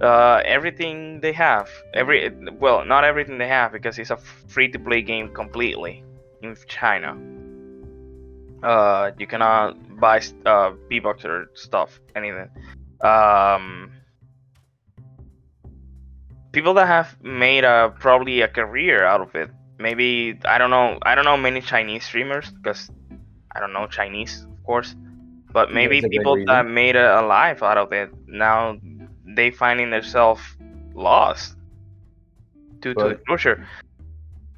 uh, 0.00 0.42
everything 0.44 1.20
they 1.20 1.32
have. 1.32 1.68
Every 1.94 2.30
well, 2.58 2.84
not 2.84 3.04
everything 3.04 3.38
they 3.38 3.48
have 3.48 3.72
because 3.72 3.98
it's 3.98 4.10
a 4.10 4.16
free 4.16 4.68
to 4.68 4.78
play 4.78 5.02
game 5.02 5.32
completely 5.34 6.04
in 6.42 6.56
China. 6.66 7.16
Uh, 8.62 9.10
you 9.18 9.26
cannot 9.26 9.76
buy 9.98 10.20
uh 10.44 10.72
V-Bucks 10.88 11.24
or 11.24 11.50
stuff, 11.54 12.00
anything. 12.14 12.48
Um, 13.00 13.92
people 16.52 16.74
that 16.74 16.86
have 16.86 17.16
made 17.22 17.64
a 17.64 17.94
probably 17.98 18.40
a 18.42 18.48
career 18.48 19.04
out 19.04 19.20
of 19.20 19.34
it. 19.34 19.50
Maybe 19.78 20.38
I 20.44 20.58
don't 20.58 20.70
know. 20.70 20.98
I 21.02 21.14
don't 21.14 21.24
know 21.24 21.36
many 21.36 21.60
Chinese 21.60 22.04
streamers 22.04 22.50
because 22.50 22.90
I 23.54 23.60
don't 23.60 23.72
know 23.72 23.86
Chinese, 23.86 24.44
of 24.44 24.64
course. 24.64 24.94
But 25.52 25.72
maybe 25.72 26.00
people 26.08 26.44
that 26.46 26.66
made 26.66 26.94
a, 26.94 27.20
a 27.20 27.22
life 27.26 27.62
out 27.62 27.76
of 27.76 27.92
it 27.92 28.10
now 28.28 28.78
they 29.36 29.50
finding 29.50 29.90
themselves 29.90 30.42
lost 30.94 31.56
due 32.80 32.94
to 32.94 33.16
the 33.16 33.20
But- 33.26 33.58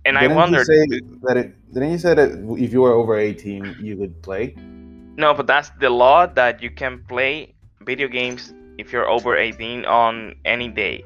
And 0.05 0.19
I 0.19 0.23
Didn't 0.23 0.37
wonder. 0.37 0.59
You 0.59 0.65
say 0.65 1.01
that 1.23 1.37
it, 1.37 1.73
didn't 1.73 1.93
you 1.93 1.99
say 1.99 2.15
that 2.15 2.31
if 2.59 2.73
you 2.73 2.81
were 2.83 2.93
over 2.93 3.17
eighteen, 3.17 3.77
you 3.81 3.97
could 3.97 4.21
play? 4.23 4.57
No, 5.17 5.35
but 5.35 5.47
that's 5.47 5.71
the 5.79 5.91
law 5.91 6.27
that 6.27 6.63
you 6.63 6.71
can 6.71 7.05
play 7.07 7.55
video 7.83 8.09
games 8.09 8.55
if 8.79 8.93
you're 8.93 9.09
over 9.09 9.37
18 9.37 9.85
on 9.85 10.35
any 10.45 10.69
day. 10.69 11.05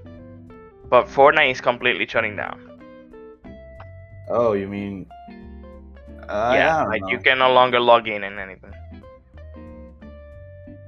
But 0.89 1.07
Fortnite 1.07 1.51
is 1.51 1.61
completely 1.61 2.07
shutting 2.07 2.37
down. 2.37 2.63
Oh, 4.29 4.53
you 4.53 4.69
mean? 4.69 5.07
Uh, 6.29 6.53
yeah, 6.55 6.85
like 6.85 7.03
know. 7.03 7.09
you 7.09 7.19
can 7.19 7.39
no 7.39 7.53
longer 7.53 7.81
log 7.81 8.09
in 8.09 8.25
and 8.25 8.39
anything. 8.39 8.73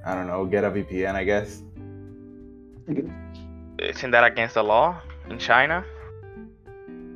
I 0.05 0.14
don't 0.14 0.27
know. 0.27 0.47
Get 0.47 0.64
a 0.64 0.71
VPN, 0.71 1.14
I 1.14 1.25
guess. 1.25 1.62
Isn't 3.79 4.11
that 4.11 4.24
against 4.24 4.55
the 4.55 4.62
law 4.62 5.01
in 5.31 5.38
China? 5.38 5.85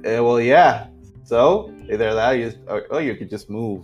Uh, 0.04 0.22
well, 0.22 0.40
yeah. 0.40 0.88
So 1.24 1.72
either 1.90 2.14
that, 2.14 2.32
you 2.32 2.52
or, 2.68 2.86
or 2.90 3.00
you 3.00 3.14
could 3.16 3.30
just 3.30 3.48
move. 3.48 3.82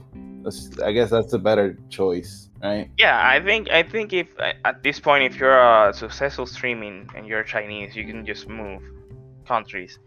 I 0.85 0.93
guess 0.93 1.11
that's 1.11 1.33
a 1.33 1.39
better 1.39 1.77
choice, 1.91 2.49
right? 2.63 2.91
Yeah, 2.97 3.21
I 3.23 3.41
think 3.41 3.71
I 3.71 3.83
think 3.83 4.13
if 4.13 4.29
at 4.39 4.83
this 4.83 4.99
point 5.01 5.25
if 5.25 5.39
you're 5.39 5.59
a 5.59 5.93
successful 5.93 6.47
streaming 6.47 7.09
and 7.15 7.27
you're 7.27 7.43
Chinese, 7.43 7.95
you 7.95 8.05
can 8.07 8.25
just 8.25 8.49
move 8.49 8.83
countries. 9.47 9.99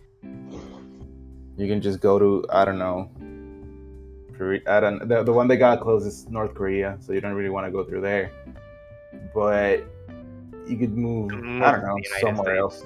You 1.58 1.68
can 1.68 1.82
just 1.82 2.00
go 2.00 2.18
to 2.18 2.46
I 2.50 2.66
don't 2.66 2.80
know. 2.80 3.10
Korea, 4.38 4.62
I 4.68 4.80
don't. 4.80 5.08
The, 5.08 5.24
the 5.24 5.34
one 5.34 5.48
that 5.50 5.58
got 5.58 5.82
closed 5.82 6.08
is 6.08 6.28
North 6.30 6.56
Korea, 6.56 6.98
so 7.02 7.14
you 7.14 7.22
don't 7.22 7.34
really 7.34 7.50
want 7.50 7.68
to 7.68 7.72
go 7.72 7.84
through 7.84 8.02
there. 8.02 8.32
But 9.36 9.86
you 10.68 10.78
could 10.78 10.96
move. 10.98 11.32
Move 11.32 11.62
I 11.64 11.72
don't 11.72 11.84
know 11.84 11.98
somewhere 12.20 12.58
else. 12.58 12.84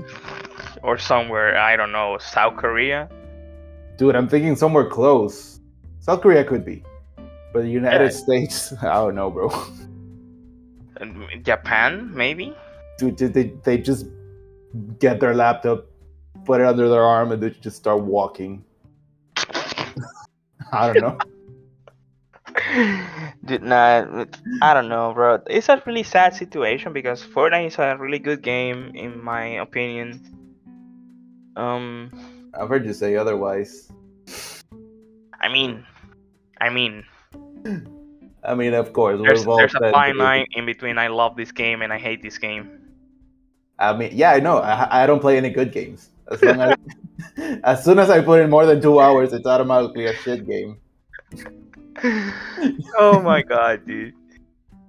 Or 0.84 0.98
somewhere, 0.98 1.58
I 1.58 1.76
don't 1.76 1.92
know, 1.92 2.18
South 2.20 2.56
Korea. 2.58 3.10
Dude, 3.98 4.16
I'm 4.16 4.28
thinking 4.28 4.56
somewhere 4.56 4.86
close. 4.86 5.60
South 6.00 6.22
Korea 6.22 6.44
could 6.44 6.64
be, 6.66 6.84
but 7.54 7.64
the 7.64 7.70
United 7.70 8.12
Yeah. 8.12 8.18
States, 8.18 8.74
I 8.82 8.94
don't 8.96 9.16
know, 9.16 9.30
bro. 9.32 9.50
Japan, 11.44 12.12
maybe. 12.14 12.56
Dude, 12.98 13.16
did 13.16 13.34
they 13.34 13.54
they 13.64 13.78
just 13.78 14.06
get 15.00 15.20
their 15.20 15.34
laptop, 15.34 15.86
put 16.46 16.62
it 16.62 16.68
under 16.68 16.88
their 16.90 17.04
arm, 17.04 17.32
and 17.32 17.42
they 17.42 17.50
just 17.50 17.78
start 17.78 18.02
walking? 18.02 18.64
I 20.72 20.94
don't 20.94 21.02
know. 21.02 21.18
Did 23.45 23.62
not. 23.62 24.39
I 24.62 24.73
don't 24.73 24.89
know, 24.89 25.13
bro. 25.13 25.39
It's 25.47 25.69
a 25.69 25.81
really 25.86 26.03
sad 26.03 26.36
situation 26.36 26.93
because 26.93 27.21
Fortnite 27.21 27.67
is 27.67 27.77
a 27.77 27.95
really 27.97 28.19
good 28.19 28.41
game, 28.41 28.91
in 28.95 29.23
my 29.23 29.62
opinion. 29.62 30.19
Um, 31.55 32.12
I've 32.53 32.69
heard 32.69 32.86
you 32.86 32.93
say 32.93 33.15
otherwise. 33.15 33.91
I 35.39 35.47
mean, 35.47 35.86
I 36.60 36.69
mean, 36.69 37.03
I 38.43 38.55
mean, 38.55 38.73
of 38.73 38.93
course, 38.93 39.19
there's 39.21 39.39
we've 39.39 39.47
all 39.47 39.58
there's 39.58 39.75
a 39.75 39.91
fine 39.91 40.17
line 40.17 40.45
in 40.53 40.65
between. 40.65 40.97
I 40.97 41.08
love 41.08 41.36
this 41.36 41.51
game 41.51 41.81
and 41.81 41.91
I 41.91 41.97
hate 41.97 42.21
this 42.21 42.38
game. 42.38 42.79
I 43.77 43.95
mean, 43.95 44.12
yeah, 44.13 44.31
I 44.31 44.39
know. 44.39 44.58
I, 44.60 45.03
I 45.03 45.05
don't 45.05 45.19
play 45.19 45.38
any 45.38 45.49
good 45.49 45.71
games. 45.71 46.10
As 46.31 46.41
long 46.41 46.62
as, 46.62 46.77
as 47.63 47.84
soon 47.84 47.99
as 47.99 48.10
I 48.10 48.21
put 48.21 48.41
in 48.41 48.49
more 48.49 48.65
than 48.65 48.81
two 48.81 48.99
hours, 48.99 49.34
it's 49.34 49.45
automatically 49.45 50.05
a 50.05 50.13
shit 50.13 50.47
game. 50.47 50.77
oh 52.97 53.21
my 53.23 53.41
god, 53.41 53.86
dude. 53.86 54.13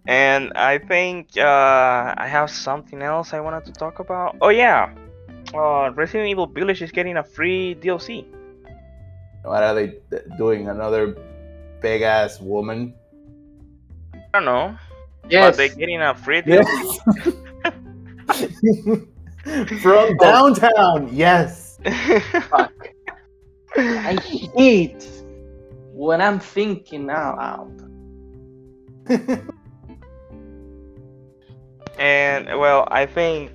And 0.07 0.53
I 0.55 0.79
think 0.79 1.37
uh, 1.37 2.15
I 2.17 2.29
have 2.29 2.51
something 2.51 3.03
else 3.03 3.33
I 3.33 3.41
wanted 3.41 3.65
to 3.67 3.73
talk 3.73 3.99
about. 3.99 4.37
Oh 4.41 4.51
yeah, 4.51 4.95
uh, 5.55 5.91
Resident 5.95 6.29
Evil 6.29 6.47
Village 6.47 6.83
is 6.83 6.91
getting 6.93 7.17
a 7.17 7.25
free 7.25 7.75
DLC. 7.75 8.25
What 9.43 9.63
are 9.63 9.75
they 9.75 9.87
d- 10.11 10.19
doing? 10.39 10.69
Another 10.69 11.17
big 11.81 12.03
ass 12.03 12.41
woman? 12.41 12.95
I 14.15 14.19
don't 14.41 14.45
know, 14.45 14.77
Yes. 15.29 15.51
but 15.51 15.57
they're 15.57 15.69
getting 15.77 16.01
a 16.03 16.15
free 16.15 16.43
DLC. 16.43 16.99
From 19.83 20.17
downtown, 20.19 21.09
yes. 21.13 21.79
Fuck. 22.51 22.73
I 23.77 24.19
hate 24.57 25.07
when 25.97 26.21
I'm 26.21 26.39
thinking 26.39 27.09
out 27.09 27.39
loud. 27.39 27.73
and 31.99 32.47
well, 32.61 32.87
I 32.91 33.07
think 33.07 33.53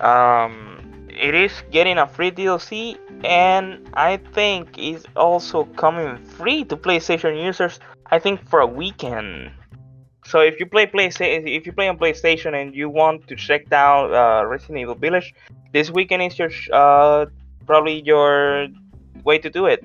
um, 0.00 1.08
it 1.10 1.34
is 1.34 1.52
getting 1.72 1.98
a 1.98 2.06
free 2.06 2.30
DLC, 2.30 2.96
and 3.24 3.88
I 3.94 4.18
think 4.18 4.78
it's 4.78 5.04
also 5.16 5.64
coming 5.64 6.24
free 6.24 6.62
to 6.66 6.76
PlayStation 6.76 7.42
users. 7.42 7.80
I 8.12 8.20
think 8.20 8.48
for 8.48 8.60
a 8.60 8.66
weekend. 8.66 9.50
So 10.24 10.40
if 10.40 10.60
you 10.60 10.66
play 10.66 10.86
PlayStation, 10.86 11.48
if 11.48 11.66
you 11.66 11.72
play 11.72 11.88
on 11.88 11.98
PlayStation 11.98 12.54
and 12.54 12.76
you 12.76 12.88
want 12.88 13.26
to 13.26 13.34
check 13.34 13.72
out 13.72 14.12
uh, 14.14 14.46
Resident 14.46 14.78
Evil 14.78 14.94
Village, 14.94 15.34
this 15.72 15.90
weekend 15.90 16.22
is 16.22 16.38
your 16.38 16.50
uh, 16.72 17.26
probably 17.66 18.02
your 18.02 18.68
way 19.24 19.38
to 19.38 19.50
do 19.50 19.66
it. 19.66 19.84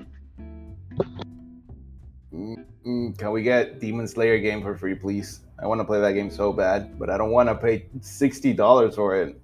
Mm, 2.86 3.18
Can 3.18 3.32
we 3.32 3.44
get 3.44 3.80
Demon 3.80 4.08
Slayer 4.08 4.40
game 4.40 4.62
for 4.62 4.76
free, 4.76 4.96
please? 4.96 5.42
I 5.62 5.68
want 5.68 5.80
to 5.80 5.86
play 5.86 6.00
that 6.02 6.14
game 6.14 6.32
so 6.32 6.52
bad, 6.52 6.98
but 6.98 7.10
I 7.10 7.18
don't 7.18 7.32
want 7.32 7.48
to 7.50 7.56
pay 7.56 7.86
sixty 8.02 8.54
dollars 8.54 8.96
for 8.96 9.16
it 9.16 9.40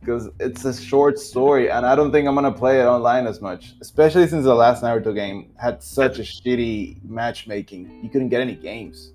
because 0.00 0.28
it's 0.38 0.64
a 0.64 0.72
short 0.74 1.18
story, 1.18 1.70
and 1.70 1.86
I 1.86 1.96
don't 1.96 2.12
think 2.12 2.28
I'm 2.28 2.34
gonna 2.34 2.52
play 2.52 2.80
it 2.80 2.84
online 2.84 3.26
as 3.26 3.40
much. 3.40 3.74
Especially 3.80 4.26
since 4.26 4.44
the 4.44 4.54
last 4.54 4.82
Naruto 4.82 5.14
game 5.14 5.50
had 5.58 5.82
such 5.82 6.18
a 6.18 6.22
shitty 6.22 7.02
matchmaking. 7.02 8.00
You 8.02 8.10
couldn't 8.10 8.28
get 8.28 8.42
any 8.42 8.54
games. 8.54 9.12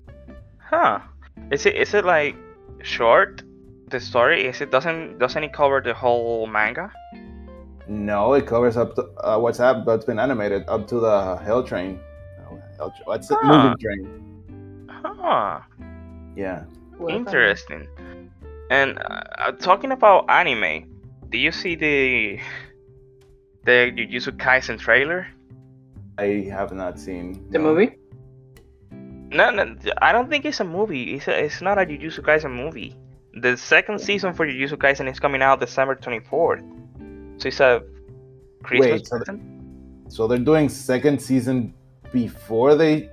Huh? 0.58 0.98
Is 1.50 1.64
it 1.64 1.76
is 1.76 1.94
it 1.94 2.04
like 2.04 2.34
short? 2.82 3.42
The 3.90 4.00
story 4.00 4.44
is 4.46 4.60
it 4.60 4.70
doesn't 4.72 5.18
doesn't 5.18 5.44
it 5.44 5.52
cover 5.52 5.80
the 5.80 5.94
whole 5.94 6.46
manga? 6.46 6.90
No, 7.86 8.32
it 8.34 8.46
covers 8.46 8.76
up 8.76 8.94
to 8.96 9.02
uh, 9.22 9.38
what's 9.38 9.60
up 9.60 9.86
that's 9.86 10.04
been 10.04 10.18
animated 10.18 10.64
up 10.68 10.88
to 10.88 10.98
the 10.98 11.36
Hell 11.36 11.62
Train. 11.62 12.00
No, 12.82 12.88
Hell 12.88 12.94
Tra- 12.96 13.04
what's 13.06 13.30
it? 13.30 13.38
Huh. 13.42 13.74
Mugen 13.74 13.80
Train. 13.80 14.88
Huh. 14.90 15.60
Yeah. 16.36 16.64
Interesting. 17.08 17.86
And 18.70 18.98
uh, 18.98 19.52
talking 19.52 19.92
about 19.92 20.30
anime, 20.30 20.88
do 21.30 21.38
you 21.38 21.52
see 21.52 21.74
the 21.74 22.38
the 23.64 23.92
Jujutsu 23.96 24.36
Kaisen 24.36 24.78
trailer? 24.78 25.26
I 26.18 26.46
have 26.50 26.72
not 26.72 26.98
seen 26.98 27.46
The 27.50 27.58
no. 27.58 27.64
movie? 27.64 27.96
No, 28.90 29.50
no, 29.50 29.76
I 30.02 30.12
don't 30.12 30.28
think 30.28 30.44
it's 30.44 30.60
a 30.60 30.64
movie. 30.64 31.14
It's 31.14 31.26
a, 31.26 31.44
it's 31.44 31.62
not 31.62 31.78
a 31.78 31.86
Jujutsu 31.86 32.20
Kaisen 32.20 32.54
movie. 32.54 32.96
The 33.40 33.56
second 33.56 33.98
season 34.00 34.34
for 34.34 34.46
Jujutsu 34.46 34.76
Kaisen 34.76 35.10
is 35.10 35.18
coming 35.18 35.42
out 35.42 35.60
December 35.60 35.94
twenty 35.94 36.20
fourth. 36.20 36.62
So 37.38 37.48
it's 37.48 37.60
a 37.60 37.82
Christmas 38.62 38.90
Wait, 38.90 39.06
so 39.06 39.18
the- 39.18 39.24
present. 39.24 39.42
So 40.08 40.26
they're 40.28 40.38
doing 40.38 40.68
second 40.68 41.22
season 41.22 41.72
before 42.12 42.74
they 42.74 43.10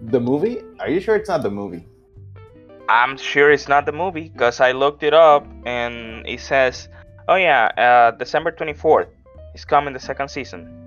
the 0.00 0.20
movie? 0.20 0.62
Are 0.80 0.90
you 0.90 1.00
sure 1.00 1.16
it's 1.16 1.28
not 1.28 1.42
the 1.42 1.50
movie? 1.50 1.86
I'm 2.88 3.16
sure 3.16 3.52
it's 3.52 3.68
not 3.68 3.86
the 3.86 3.92
movie 3.92 4.28
because 4.28 4.60
I 4.60 4.72
looked 4.72 5.02
it 5.02 5.14
up 5.14 5.46
and 5.64 6.26
it 6.26 6.40
says, 6.40 6.88
"Oh 7.28 7.36
yeah, 7.36 7.70
uh, 7.78 8.10
December 8.16 8.50
24th 8.50 9.08
is 9.54 9.64
coming 9.64 9.94
the 9.94 10.00
second 10.00 10.28
season." 10.28 10.82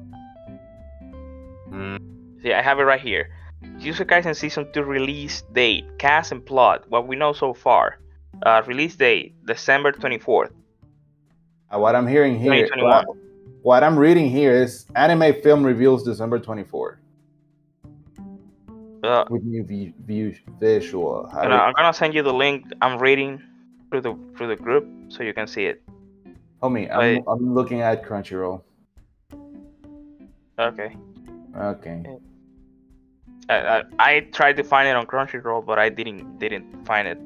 See, 2.45 2.53
I 2.53 2.61
have 2.61 2.79
it 2.79 2.83
right 2.83 3.01
here. 3.01 3.29
Jujutsu 3.79 4.05
Kaisen 4.05 4.35
season 4.35 4.71
2 4.71 4.83
release 4.83 5.41
date, 5.53 5.85
cast 5.97 6.31
and 6.31 6.45
plot, 6.45 6.85
what 6.89 7.07
we 7.07 7.15
know 7.15 7.33
so 7.33 7.55
far. 7.55 7.97
Uh, 8.45 8.61
release 8.67 8.95
date 8.95 9.33
December 9.47 9.91
24th. 9.91 10.51
Uh, 11.73 11.79
what 11.79 11.95
I'm 11.95 12.05
hearing 12.05 12.39
here, 12.39 12.69
what, 12.77 13.07
what 13.63 13.83
I'm 13.83 13.97
reading 13.97 14.29
here 14.29 14.53
is 14.53 14.85
anime 14.95 15.41
film 15.41 15.63
reveals 15.63 16.03
December 16.03 16.39
24th 16.39 16.97
Uh, 19.05 19.25
with 19.29 19.43
new 19.43 19.63
view, 19.63 19.93
view 20.05 20.35
visual. 20.59 21.29
How 21.31 21.41
I'm, 21.41 21.73
gonna, 21.73 21.93
send 21.93 22.13
you 22.13 22.23
the 22.23 22.33
link. 22.33 22.65
I'm 22.81 22.97
reading 22.97 23.41
through 23.89 24.01
the 24.01 24.17
through 24.35 24.47
the 24.47 24.55
group 24.55 24.87
so 25.09 25.23
you 25.23 25.33
can 25.33 25.47
see 25.47 25.65
it. 25.65 25.83
Homie. 26.61 26.89
I'm, 26.91 27.23
I'm 27.27 27.53
looking 27.53 27.81
at 27.81 28.03
Crunchyroll. 28.03 28.61
Okay. 30.57 30.95
Okay. 31.55 32.03
I, 33.49 33.55
I, 33.55 33.83
I 33.99 34.19
tried 34.31 34.57
to 34.57 34.63
find 34.63 34.87
it 34.87 34.95
on 34.95 35.05
Crunchyroll, 35.05 35.65
but 35.65 35.77
I 35.77 35.89
didn't 35.89 36.39
didn't 36.39 36.85
find 36.85 37.07
it. 37.07 37.19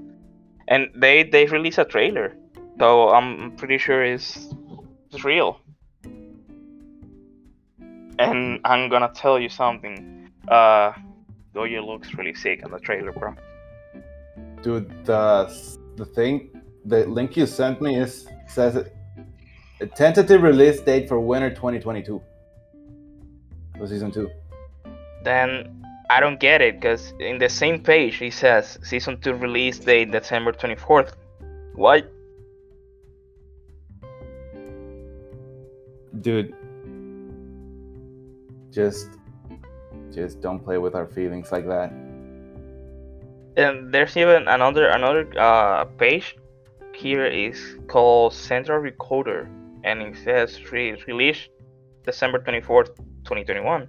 And 0.68 0.90
they 0.96 1.24
they 1.24 1.46
released 1.46 1.78
a 1.78 1.86
trailer, 1.86 2.36
so 2.78 3.10
I'm 3.10 3.56
pretty 3.56 3.78
sure 3.78 4.04
it's 4.04 4.54
it's 5.12 5.24
real. 5.24 5.62
And 8.20 8.60
I'm 8.66 8.90
gonna 8.90 9.12
tell 9.14 9.40
you 9.40 9.50
something. 9.50 10.30
Uh, 10.48 10.92
Gojo 11.56 11.86
looks 11.86 12.14
really 12.14 12.34
sick 12.34 12.62
in 12.64 12.72
the 12.72 12.80
trailer, 12.80 13.12
bro. 13.12 13.36
Dude, 14.62 15.06
the 15.06 15.54
the 15.96 16.06
thing, 16.06 16.50
the 16.86 17.06
link 17.06 17.36
you 17.36 17.46
sent 17.46 17.82
me 17.82 17.96
is 17.98 18.28
says 18.48 18.76
it, 18.76 18.96
a 19.82 19.88
tentative 19.88 20.42
release 20.42 20.80
date 20.82 21.08
for 21.08 21.20
winter 21.20 21.50
2022 21.50 22.22
for 23.78 23.88
season 23.88 24.12
two. 24.12 24.30
Then 25.24 25.84
I 26.10 26.20
don't 26.20 26.40
get 26.40 26.62
it, 26.62 26.82
cause 26.82 27.14
in 27.20 27.38
the 27.38 27.50
same 27.50 27.82
page 27.82 28.22
it 28.22 28.34
says 28.34 28.78
season 28.84 29.20
two 29.22 29.34
release 29.34 29.80
date 29.80 30.12
December 30.12 30.52
24th. 30.52 31.14
What? 31.76 32.12
Dude, 36.22 36.54
just 38.72 39.19
just 40.14 40.42
don't 40.42 40.60
play 40.60 40.78
with 40.78 40.96
our 40.96 41.08
feelings 41.08 41.52
like 41.52 41.68
that. 41.68 41.92
And 43.58 43.94
there's 43.94 44.16
even 44.16 44.48
another 44.48 44.90
another 44.90 45.28
uh, 45.38 45.86
page 45.86 46.38
here 46.94 47.26
is 47.26 47.78
called 47.88 48.34
Central 48.34 48.80
Recorder, 48.80 49.50
and 49.84 50.02
it 50.02 50.16
says 50.24 50.72
re- 50.72 51.02
release 51.08 51.48
December 52.04 52.40
twenty 52.40 52.62
fourth, 52.62 52.92
twenty 53.24 53.44
twenty 53.44 53.62
one. 53.62 53.88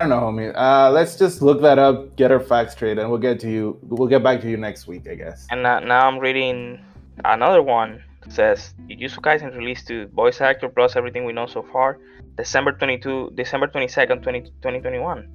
I 0.00 0.08
don't 0.08 0.10
know, 0.10 0.20
homie. 0.20 0.52
Uh, 0.56 0.90
let's 0.90 1.16
just 1.16 1.42
look 1.42 1.60
that 1.60 1.78
up, 1.78 2.16
get 2.16 2.32
our 2.32 2.40
facts 2.40 2.72
straight, 2.72 2.98
and 2.98 3.10
we'll 3.10 3.20
get 3.20 3.38
to 3.40 3.50
you. 3.50 3.78
We'll 3.82 4.08
get 4.08 4.22
back 4.22 4.40
to 4.40 4.48
you 4.48 4.56
next 4.56 4.86
week, 4.86 5.06
I 5.06 5.14
guess. 5.14 5.46
And 5.50 5.62
now, 5.62 5.78
now 5.80 6.08
I'm 6.08 6.18
reading 6.18 6.82
another 7.24 7.62
one. 7.62 8.02
It 8.26 8.32
says 8.32 8.74
Jujutsu 8.88 9.18
Kaisen 9.18 9.56
released 9.56 9.86
to 9.88 10.06
voice 10.08 10.40
actor 10.40 10.68
plus 10.68 10.96
everything 10.96 11.24
we 11.24 11.32
know 11.32 11.46
so 11.46 11.62
far, 11.62 11.98
December 12.36 12.72
twenty 12.72 12.98
two, 12.98 13.30
December 13.34 13.66
twenty 13.66 13.88
second, 13.88 14.22
20, 14.22 14.42
2021. 14.42 15.28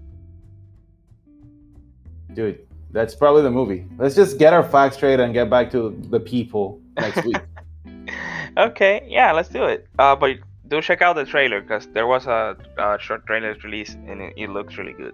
Dude, 2.33 2.59
that's 2.91 3.15
probably 3.15 3.41
the 3.41 3.51
movie. 3.51 3.85
Let's 3.97 4.15
just 4.15 4.37
get 4.37 4.53
our 4.53 4.63
facts 4.63 4.97
straight 4.97 5.19
and 5.19 5.33
get 5.33 5.49
back 5.49 5.71
to 5.71 5.97
the 6.09 6.19
people 6.19 6.79
next 6.97 7.25
week. 7.25 7.37
okay, 8.57 9.05
yeah, 9.07 9.31
let's 9.31 9.49
do 9.49 9.65
it. 9.65 9.87
Uh, 9.97 10.15
but 10.15 10.37
do 10.67 10.81
check 10.81 11.01
out 11.01 11.15
the 11.15 11.25
trailer 11.25 11.61
because 11.61 11.87
there 11.87 12.07
was 12.07 12.25
a, 12.25 12.57
a 12.77 12.97
short 12.99 13.25
trailer 13.25 13.55
release 13.63 13.93
and 13.93 14.21
it, 14.21 14.33
it 14.37 14.49
looks 14.49 14.77
really 14.77 14.93
good. 14.93 15.13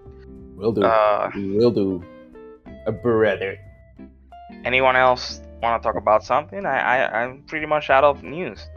We'll 0.55 0.71
do. 0.71 0.83
Uh, 0.83 1.31
we'll 1.35 1.71
do. 1.71 2.03
A 2.85 2.91
brother. 2.91 3.57
anyone 4.63 4.95
else 4.95 5.41
want 5.61 5.81
to 5.81 5.87
talk 5.87 5.95
about 5.95 6.23
something? 6.23 6.65
I, 6.65 6.79
I 6.79 7.21
I'm 7.21 7.43
pretty 7.43 7.65
much 7.65 7.89
out 7.89 8.03
of 8.03 8.23
news. 8.23 8.67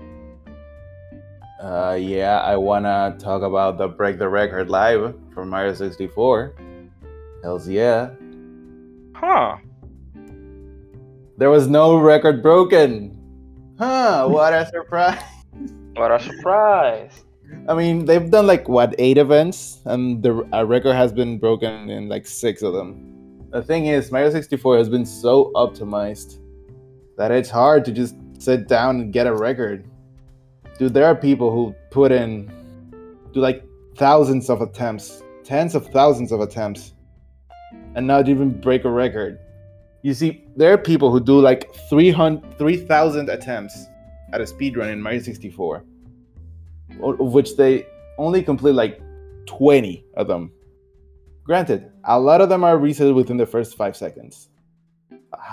Uh, 1.60 1.96
yeah, 1.98 2.40
I 2.40 2.56
wanna 2.56 3.16
talk 3.18 3.42
about 3.42 3.78
the 3.78 3.88
Break 3.88 4.18
the 4.18 4.28
Record 4.28 4.68
live 4.68 5.14
for 5.32 5.46
Mario 5.46 5.72
64. 5.72 6.54
Hells 7.42 7.68
yeah. 7.68 8.10
Huh. 9.14 9.56
There 11.38 11.50
was 11.50 11.66
no 11.66 11.96
record 11.96 12.42
broken. 12.42 13.18
Huh, 13.78 14.28
what 14.28 14.52
a 14.52 14.66
surprise. 14.66 15.22
What 15.96 16.10
a 16.10 16.18
surprise. 16.18 17.22
I 17.68 17.74
mean, 17.74 18.04
they've 18.04 18.28
done 18.28 18.48
like 18.48 18.68
what, 18.68 18.96
eight 18.98 19.16
events, 19.16 19.78
and 19.84 20.20
the 20.24 20.44
a 20.52 20.66
record 20.66 20.94
has 20.94 21.12
been 21.12 21.38
broken 21.38 21.88
in 21.88 22.08
like 22.08 22.26
six 22.26 22.62
of 22.62 22.74
them. 22.74 23.48
The 23.52 23.62
thing 23.62 23.86
is, 23.86 24.10
Mario 24.10 24.30
64 24.30 24.78
has 24.78 24.88
been 24.88 25.06
so 25.06 25.52
optimized 25.54 26.40
that 27.16 27.30
it's 27.30 27.50
hard 27.50 27.84
to 27.84 27.92
just 27.92 28.16
sit 28.38 28.68
down 28.68 29.00
and 29.00 29.12
get 29.12 29.26
a 29.26 29.34
record. 29.34 29.88
Dude, 30.78 30.94
there 30.94 31.06
are 31.06 31.14
people 31.14 31.52
who 31.52 31.74
put 31.90 32.12
in 32.12 32.50
do 33.32 33.40
like 33.40 33.64
thousands 33.96 34.50
of 34.50 34.60
attempts, 34.60 35.22
tens 35.44 35.74
of 35.74 35.86
thousands 35.88 36.32
of 36.32 36.40
attempts, 36.40 36.94
and 37.94 38.06
not 38.06 38.28
even 38.28 38.60
break 38.60 38.84
a 38.84 38.90
record. 38.90 39.38
You 40.02 40.14
see, 40.14 40.44
there 40.56 40.72
are 40.72 40.78
people 40.78 41.10
who 41.10 41.20
do 41.20 41.40
like 41.40 41.74
300, 41.88 42.58
3,000 42.58 43.28
attempts 43.28 43.86
at 44.32 44.40
a 44.40 44.44
speedrun 44.44 44.92
in 44.92 45.00
Mario 45.00 45.20
64, 45.20 45.84
of 47.02 47.32
which 47.32 47.56
they 47.56 47.86
only 48.18 48.42
complete 48.42 48.72
like 48.72 49.00
20 49.46 50.04
of 50.16 50.26
them. 50.26 50.52
Granted, 51.44 51.90
a 52.04 52.18
lot 52.18 52.40
of 52.40 52.48
them 52.48 52.64
are 52.64 52.78
reset 52.78 53.14
within 53.14 53.36
the 53.36 53.46
first 53.46 53.76
five 53.76 53.96
seconds. 53.96 54.48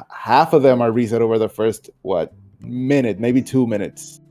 Half 0.10 0.54
of 0.54 0.64
them 0.64 0.82
are 0.82 0.92
reset 0.92 1.22
over 1.22 1.38
the 1.38 1.50
first, 1.50 1.90
what, 2.02 2.34
minute, 2.60 3.20
maybe 3.20 3.42
two 3.42 3.68
minutes. 3.68 4.22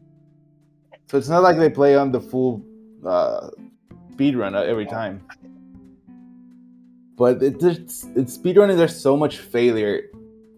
So 1.08 1.18
it's 1.18 1.28
not 1.28 1.42
like 1.42 1.58
they 1.58 1.70
play 1.70 1.96
on 1.96 2.12
the 2.12 2.20
full 2.20 2.64
uh, 3.04 3.50
speedrun 4.12 4.54
every 4.54 4.86
time. 4.86 5.26
But 7.16 7.42
it, 7.42 7.62
it's, 7.62 8.06
it's 8.14 8.38
speedrunning, 8.38 8.76
there's 8.76 8.98
so 8.98 9.16
much 9.16 9.38
failure. 9.38 10.02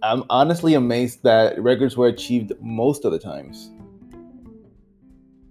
I'm 0.03 0.25
honestly 0.31 0.75
amazed 0.75 1.23
that 1.23 1.61
records 1.61 1.97
were 1.97 2.09
achieved 2.09 2.53
most 2.61 3.05
of 3.05 3.13
the 3.13 3.19
times. 3.19 3.71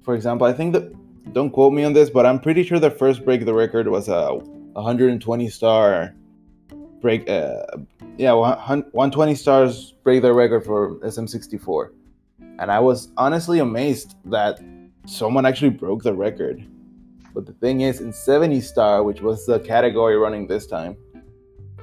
For 0.04 0.15
example, 0.15 0.47
I 0.47 0.54
think 0.54 0.73
that, 0.73 1.34
don't 1.34 1.51
quote 1.51 1.73
me 1.73 1.84
on 1.84 1.93
this, 1.93 2.10
but 2.10 2.25
I'm 2.25 2.39
pretty 2.39 2.63
sure 2.63 2.80
the 2.80 2.91
first 2.91 3.23
break 3.23 3.41
of 3.41 3.45
the 3.45 3.54
record 3.54 3.88
was 3.88 4.08
a 4.08 4.34
120 4.34 5.49
star 5.49 6.13
break. 7.02 7.30
Uh, 7.30 7.64
yeah, 8.18 8.34
120 8.34 9.36
stars 9.36 9.94
break 10.04 10.22
the 10.22 10.34
record 10.34 10.64
for 10.64 10.96
SM64. 11.00 11.92
And 12.60 12.72
I 12.72 12.80
was 12.80 13.12
honestly 13.18 13.60
amazed 13.60 14.16
that 14.26 14.60
someone 15.06 15.46
actually 15.46 15.72
broke 15.72 16.04
the 16.04 16.14
record. 16.14 16.66
But 17.34 17.46
the 17.46 17.54
thing 17.54 17.82
is, 17.82 18.02
in 18.02 18.14
70 18.14 18.62
star, 18.62 19.04
which 19.04 19.22
was 19.22 19.46
the 19.46 19.60
category 19.60 20.18
running 20.18 20.48
this 20.48 20.68
time, 20.68 20.98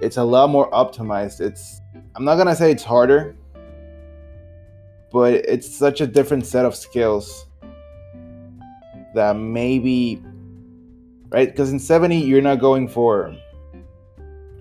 it's 0.00 0.16
a 0.16 0.24
lot 0.24 0.50
more 0.50 0.70
optimized. 0.70 1.40
It's 1.40 1.80
I'm 2.14 2.24
not 2.24 2.36
gonna 2.36 2.54
say 2.54 2.70
it's 2.70 2.84
harder, 2.84 3.36
but 5.10 5.34
it's 5.34 5.68
such 5.68 6.00
a 6.00 6.06
different 6.06 6.46
set 6.46 6.64
of 6.64 6.76
skills 6.76 7.46
that 9.14 9.36
maybe 9.36 10.22
right 11.30 11.50
because 11.50 11.72
in 11.72 11.78
70 11.78 12.18
you're 12.18 12.42
not 12.42 12.60
going 12.60 12.86
for 12.88 13.34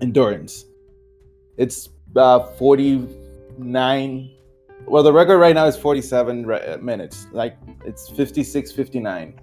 endurance. 0.00 0.64
It's 1.56 1.88
uh 2.16 2.40
49 2.40 4.30
well 4.86 5.02
the 5.02 5.12
record 5.12 5.38
right 5.38 5.54
now 5.54 5.66
is 5.66 5.76
47 5.76 6.46
re- 6.46 6.60
uh, 6.66 6.78
minutes. 6.78 7.26
Like 7.32 7.56
it's 7.84 8.08
56 8.08 8.72
59 8.72 9.40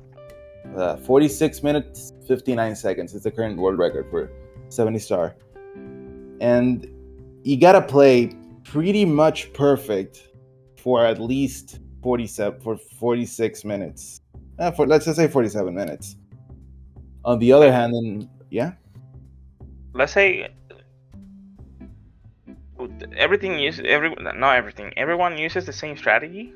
uh, 0.75 0.97
46 0.97 1.63
minutes 1.63 2.13
59 2.27 2.75
seconds 2.75 3.13
is 3.13 3.23
the 3.23 3.31
current 3.31 3.57
world 3.57 3.77
record 3.77 4.09
for 4.09 4.31
70 4.69 4.99
star. 4.99 5.35
And 6.41 6.87
you 7.43 7.59
gotta 7.59 7.81
play 7.81 8.35
pretty 8.63 9.05
much 9.05 9.53
perfect 9.53 10.29
for 10.77 11.05
at 11.05 11.19
least 11.19 11.79
47 12.01 12.59
for 12.61 12.77
46 12.77 13.65
minutes. 13.65 14.21
Uh, 14.57 14.71
for 14.71 14.87
let's 14.87 15.05
just 15.05 15.17
say 15.17 15.27
47 15.27 15.73
minutes. 15.73 16.15
On 17.23 17.39
the 17.39 17.51
other 17.51 17.71
hand 17.71 17.93
then 17.93 18.29
yeah 18.49 18.73
Let's 19.95 20.12
say 20.12 20.49
everything 23.15 23.58
uses 23.58 23.86
every 23.88 24.13
not 24.19 24.58
everything. 24.58 24.91
Everyone 24.97 25.38
uses 25.38 25.65
the 25.65 25.73
same 25.73 25.95
strategy. 25.95 26.53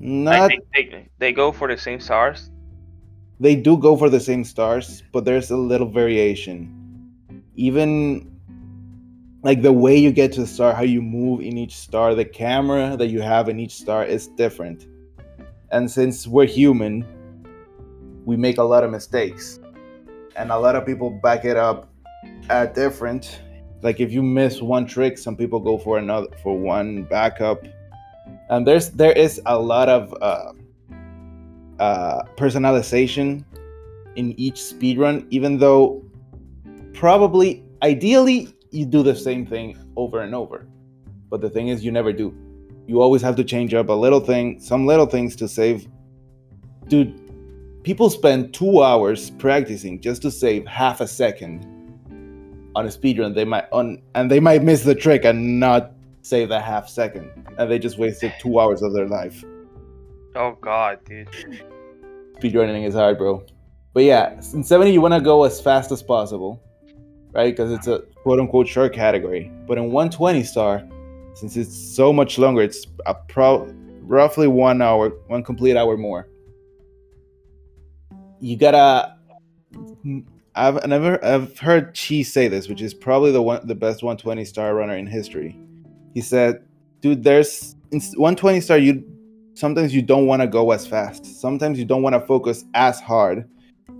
not 0.00 0.50
they 0.74 1.08
they 1.18 1.32
go 1.32 1.52
for 1.52 1.68
the 1.68 1.76
same 1.76 2.00
stars. 2.00 2.50
they 3.38 3.54
do 3.54 3.76
go 3.76 3.94
for 3.96 4.08
the 4.08 4.20
same 4.20 4.42
stars, 4.42 5.02
but 5.12 5.26
there's 5.26 5.50
a 5.50 5.56
little 5.56 5.88
variation. 5.88 6.72
Even 7.56 8.32
like 9.42 9.60
the 9.60 9.72
way 9.72 9.96
you 9.96 10.10
get 10.10 10.32
to 10.32 10.40
the 10.40 10.46
star, 10.46 10.72
how 10.72 10.82
you 10.82 11.02
move 11.02 11.40
in 11.40 11.58
each 11.58 11.76
star, 11.76 12.14
the 12.14 12.24
camera 12.24 12.96
that 12.96 13.08
you 13.08 13.20
have 13.20 13.50
in 13.50 13.60
each 13.60 13.74
star 13.74 14.04
is 14.04 14.28
different. 14.28 14.88
And 15.70 15.90
since 15.90 16.26
we're 16.26 16.46
human, 16.46 17.04
we 18.24 18.36
make 18.36 18.56
a 18.56 18.62
lot 18.62 18.82
of 18.82 18.90
mistakes. 18.90 19.60
And 20.36 20.50
a 20.50 20.58
lot 20.58 20.74
of 20.74 20.86
people 20.86 21.10
back 21.10 21.44
it 21.44 21.56
up 21.56 21.88
at 22.48 22.74
different. 22.74 23.40
Like 23.82 24.00
if 24.00 24.12
you 24.12 24.22
miss 24.22 24.62
one 24.62 24.86
trick, 24.86 25.18
some 25.18 25.36
people 25.36 25.60
go 25.60 25.78
for 25.78 25.98
another 25.98 26.28
for 26.42 26.58
one 26.58 27.04
backup. 27.04 27.66
And 28.48 28.66
there's 28.66 28.90
there 28.90 29.12
is 29.12 29.40
a 29.46 29.58
lot 29.58 29.88
of 29.88 30.14
uh 30.20 30.52
uh, 31.78 32.22
personalization 32.36 33.44
in 34.16 34.38
each 34.40 34.54
speedrun, 34.54 35.26
even 35.30 35.58
though 35.58 36.02
probably 36.94 37.62
ideally 37.82 38.48
you 38.70 38.86
do 38.86 39.02
the 39.02 39.14
same 39.14 39.44
thing 39.46 39.76
over 39.96 40.20
and 40.20 40.34
over. 40.34 40.66
But 41.28 41.40
the 41.40 41.50
thing 41.50 41.68
is, 41.68 41.84
you 41.84 41.92
never 41.92 42.12
do. 42.12 42.34
You 42.86 43.02
always 43.02 43.20
have 43.22 43.36
to 43.36 43.44
change 43.44 43.74
up 43.74 43.88
a 43.88 43.92
little 43.92 44.20
thing, 44.20 44.60
some 44.60 44.86
little 44.86 45.06
things 45.06 45.36
to 45.36 45.48
save. 45.48 45.86
Dude, 46.88 47.82
people 47.82 48.08
spend 48.08 48.54
two 48.54 48.82
hours 48.82 49.30
practicing 49.30 50.00
just 50.00 50.22
to 50.22 50.30
save 50.30 50.66
half 50.66 51.00
a 51.00 51.06
second 51.06 51.66
on 52.76 52.86
a 52.86 52.88
speedrun. 52.88 53.34
They 53.34 53.44
might 53.44 53.64
on 53.72 54.00
and 54.14 54.30
they 54.30 54.38
might 54.38 54.62
miss 54.62 54.84
the 54.84 54.94
trick 54.94 55.24
and 55.24 55.58
not 55.58 55.92
save 56.22 56.48
that 56.50 56.62
half 56.62 56.88
second, 56.88 57.30
and 57.58 57.70
they 57.70 57.78
just 57.78 57.98
wasted 57.98 58.32
two 58.40 58.60
hours 58.60 58.82
of 58.82 58.92
their 58.92 59.08
life 59.08 59.44
Oh 60.36 60.56
god, 60.60 60.98
dude. 61.06 61.28
speedrunning 62.38 62.86
is 62.86 62.94
hard, 62.94 63.16
bro. 63.16 63.42
But 63.94 64.04
yeah, 64.04 64.34
in 64.52 64.62
70 64.62 64.92
you 64.92 65.00
want 65.00 65.14
to 65.14 65.20
go 65.20 65.44
as 65.44 65.62
fast 65.62 65.90
as 65.90 66.02
possible, 66.02 66.62
right? 67.32 67.56
Because 67.56 67.72
it's 67.72 67.86
a 67.86 68.00
quote 68.22 68.38
unquote 68.38 68.68
short 68.68 68.92
category. 68.92 69.50
But 69.66 69.78
in 69.78 69.84
120 69.90 70.42
star, 70.42 70.86
since 71.32 71.56
it's 71.56 71.74
so 71.74 72.12
much 72.12 72.36
longer, 72.36 72.60
it's 72.60 72.86
a 73.06 73.14
pro 73.14 73.72
roughly 74.02 74.46
one 74.46 74.82
hour, 74.82 75.08
one 75.28 75.42
complete 75.42 75.74
hour 75.74 75.96
more. 75.96 76.28
You 78.38 78.58
gotta. 78.58 79.16
I've 80.56 80.86
never 80.86 81.22
I've 81.24 81.58
heard 81.58 81.96
Chi 81.96 82.22
say 82.22 82.48
this, 82.48 82.68
which 82.68 82.80
is 82.80 82.94
probably 82.94 83.30
the 83.30 83.42
one 83.42 83.66
the 83.66 83.74
best 83.74 84.02
120 84.02 84.44
star 84.44 84.74
runner 84.74 84.96
in 84.96 85.06
history. 85.06 85.58
He 86.14 86.22
said, 86.22 86.64
"Dude, 87.02 87.22
there's 87.22 87.76
in 87.92 88.00
120 88.00 88.60
star 88.60 88.78
you 88.78 89.04
sometimes 89.54 89.94
you 89.94 90.02
don't 90.02 90.26
want 90.26 90.42
to 90.42 90.48
go 90.48 90.70
as 90.70 90.86
fast. 90.86 91.26
Sometimes 91.26 91.78
you 91.78 91.84
don't 91.84 92.02
want 92.02 92.14
to 92.14 92.20
focus 92.20 92.64
as 92.74 93.00
hard 93.00 93.48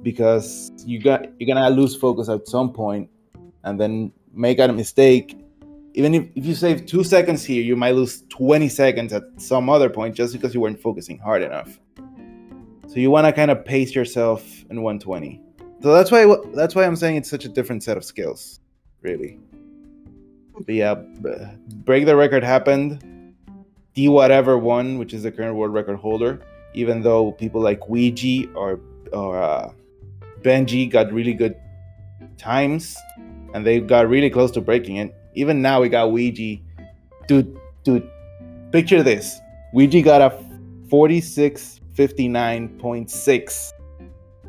because 0.02 0.72
you 0.86 0.98
got 0.98 1.26
you're 1.38 1.54
gonna 1.54 1.68
lose 1.70 1.94
focus 1.94 2.28
at 2.28 2.48
some 2.48 2.72
point 2.72 3.10
and 3.64 3.78
then 3.78 4.10
make 4.32 4.58
a 4.58 4.68
mistake. 4.68 5.38
Even 5.94 6.14
if, 6.14 6.28
if 6.34 6.44
you 6.44 6.54
save 6.54 6.84
two 6.84 7.02
seconds 7.04 7.44
here, 7.44 7.62
you 7.62 7.74
might 7.74 7.94
lose 7.94 8.22
20 8.28 8.68
seconds 8.68 9.12
at 9.12 9.22
some 9.38 9.70
other 9.70 9.88
point 9.88 10.14
just 10.14 10.32
because 10.32 10.52
you 10.54 10.60
weren't 10.60 10.80
focusing 10.80 11.18
hard 11.18 11.42
enough. 11.42 11.78
So 12.86 12.96
you 12.96 13.10
want 13.10 13.26
to 13.26 13.32
kind 13.32 13.50
of 13.50 13.64
pace 13.64 13.94
yourself 13.94 14.42
in 14.70 14.82
120. 14.82 15.45
So 15.86 15.94
that's 15.94 16.10
why 16.10 16.26
that's 16.52 16.74
why 16.74 16.84
I'm 16.84 16.96
saying 16.96 17.14
it's 17.14 17.30
such 17.30 17.44
a 17.44 17.48
different 17.48 17.84
set 17.84 17.96
of 17.96 18.04
skills, 18.04 18.58
really. 19.02 19.38
But 20.52 20.74
yeah, 20.74 20.94
break 20.94 22.06
the 22.06 22.16
record 22.16 22.42
happened. 22.42 23.34
D 23.94 24.08
whatever 24.08 24.58
won, 24.58 24.98
which 24.98 25.14
is 25.14 25.22
the 25.22 25.30
current 25.30 25.54
world 25.54 25.72
record 25.72 25.98
holder. 25.98 26.40
Even 26.74 27.02
though 27.02 27.30
people 27.30 27.60
like 27.60 27.88
Ouija 27.88 28.52
or 28.56 28.80
or 29.12 29.40
uh, 29.40 29.70
Benji 30.42 30.90
got 30.90 31.12
really 31.12 31.34
good 31.34 31.54
times, 32.36 32.96
and 33.54 33.64
they 33.64 33.78
got 33.78 34.08
really 34.08 34.28
close 34.28 34.50
to 34.58 34.60
breaking 34.60 34.96
it. 34.96 35.14
Even 35.34 35.62
now, 35.62 35.80
we 35.80 35.88
got 35.88 36.10
Ouija. 36.10 36.60
Dude, 37.28 37.56
dude, 37.84 38.10
picture 38.72 39.04
this: 39.04 39.38
Ouija 39.72 40.02
got 40.02 40.20
a 40.20 40.30
46:59.6. 40.88 43.72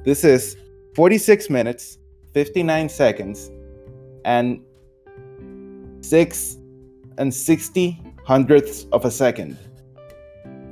This 0.04 0.24
is 0.24 0.58
46 0.98 1.52
minutes, 1.52 2.00
59 2.34 2.89
seconds, 2.89 3.52
and 4.26 4.60
six 6.02 6.58
and 7.20 7.32
60 7.32 8.02
hundredths 8.26 8.88
of 8.91 9.06
a 9.06 9.12
second. 9.12 9.60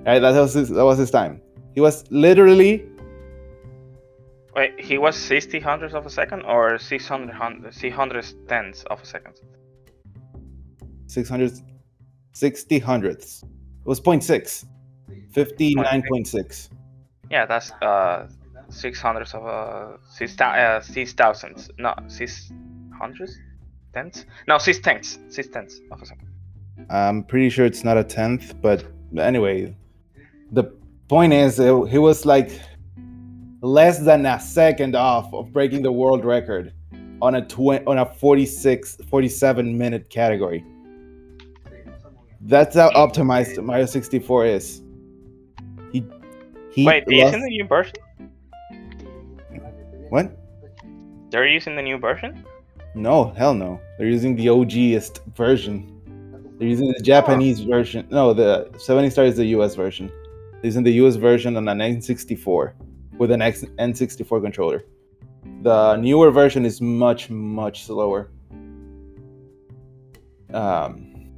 Right, 0.04 0.18
that 0.18 0.32
was 0.32 0.54
his, 0.56 0.70
that 0.70 0.84
was 0.84 0.98
his 0.98 1.12
time. 1.12 1.44
He 1.76 1.80
was 1.80 2.06
literally 2.10 2.90
Wait, 4.56 4.80
he 4.80 4.98
was 4.98 5.16
60 5.16 5.60
hundredths 5.60 5.94
of 5.94 6.08
a 6.08 6.10
second 6.10 6.42
or 6.42 6.80
600 6.80 7.32
hun- 7.32 7.64
600 7.70 8.48
tenths 8.48 8.84
of 8.86 9.04
a 9.04 9.06
second? 9.06 9.36
600 11.06 11.52
60 12.32 12.80
hundredths. 12.80 13.44
It 13.44 13.88
was 13.88 14.02
0.6. 14.02 14.66
59.6. 15.32 16.70
Yeah, 17.30 17.46
that's 17.46 17.72
uh 17.84 18.28
six 18.70 19.00
hundredths 19.02 19.34
of 19.34 19.46
a 19.46 19.98
six 20.10 20.40
uh, 20.40 20.82
six 20.82 21.14
thousandths. 21.14 21.70
No, 21.78 21.94
six 22.08 22.52
hundredths, 22.98 23.38
tenths. 23.94 24.26
No, 24.48 24.58
six 24.58 24.80
tenths, 24.80 25.20
six 25.30 25.48
tenths 25.50 25.82
of 25.92 26.02
a 26.02 26.06
second. 26.06 26.28
I'm 26.90 27.24
pretty 27.24 27.50
sure 27.50 27.66
it's 27.66 27.84
not 27.84 27.98
a 27.98 28.04
tenth, 28.04 28.54
but 28.62 28.84
anyway, 29.18 29.76
the 30.52 30.66
point 31.08 31.34
is, 31.34 31.60
uh, 31.60 31.84
he 31.84 31.98
was 31.98 32.26
like 32.26 32.52
less 33.62 34.00
than 34.00 34.26
a 34.26 34.40
second 34.40 34.96
off 34.96 35.34
of 35.34 35.52
breaking 35.52 35.82
the 35.82 35.92
world 35.92 36.24
record 36.26 36.74
on 37.22 37.36
a 37.36 37.46
tw- 37.46 37.86
on 37.88 37.98
a 37.98 38.06
46 38.06 38.98
47 39.10 39.78
minute 39.78 40.10
category. 40.10 40.64
That's 42.42 42.76
how 42.76 42.92
optimized 42.92 43.64
Mario 43.64 43.86
64 43.86 44.46
is. 44.46 44.84
He 45.92 46.06
he 46.72 46.86
Wait, 46.86 47.08
lost- 47.08 47.34
using 47.34 47.42
the 47.42 47.50
new 47.50 47.68
version? 47.68 47.94
What? 50.16 50.38
They're 51.30 51.48
using 51.48 51.76
the 51.76 51.82
new 51.82 51.98
version? 51.98 52.46
No, 52.96 53.34
hell 53.38 53.54
no. 53.54 53.80
They're 53.98 54.08
using 54.08 54.36
the 54.36 54.48
OGest 54.48 55.26
version. 55.36 55.76
They're 56.58 56.70
using 56.70 56.88
the 56.88 57.04
Japanese 57.04 57.60
version. 57.60 58.08
No, 58.10 58.34
the 58.34 58.72
70 58.78 59.10
Star 59.10 59.26
is 59.26 59.36
the 59.36 59.46
US 59.58 59.76
version. 59.76 60.08
They're 60.54 60.72
using 60.72 60.84
the 60.84 60.94
US 61.04 61.16
version 61.16 61.58
on 61.58 61.68
an 61.68 61.80
N64 61.80 62.74
with 63.18 63.32
an 63.32 63.42
X- 63.42 63.66
N64 63.78 64.42
controller. 64.42 64.86
The 65.62 65.98
newer 65.98 66.32
version 66.32 66.66
is 66.66 66.80
much, 66.80 67.30
much 67.30 67.84
slower. 67.84 68.32
Um, 70.54 71.30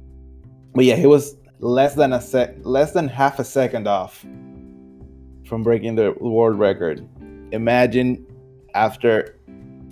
but 0.74 0.84
yeah, 0.84 0.94
he 0.94 1.06
was 1.06 1.36
less 1.58 1.94
than 1.94 2.12
a 2.12 2.20
sec, 2.20 2.54
less 2.62 2.92
than 2.92 3.08
half 3.08 3.40
a 3.40 3.44
second 3.44 3.88
off 3.88 4.24
from 5.48 5.64
breaking 5.64 5.96
the 5.96 6.14
world 6.20 6.56
record. 6.58 7.08
Imagine 7.50 8.24
after 8.74 9.38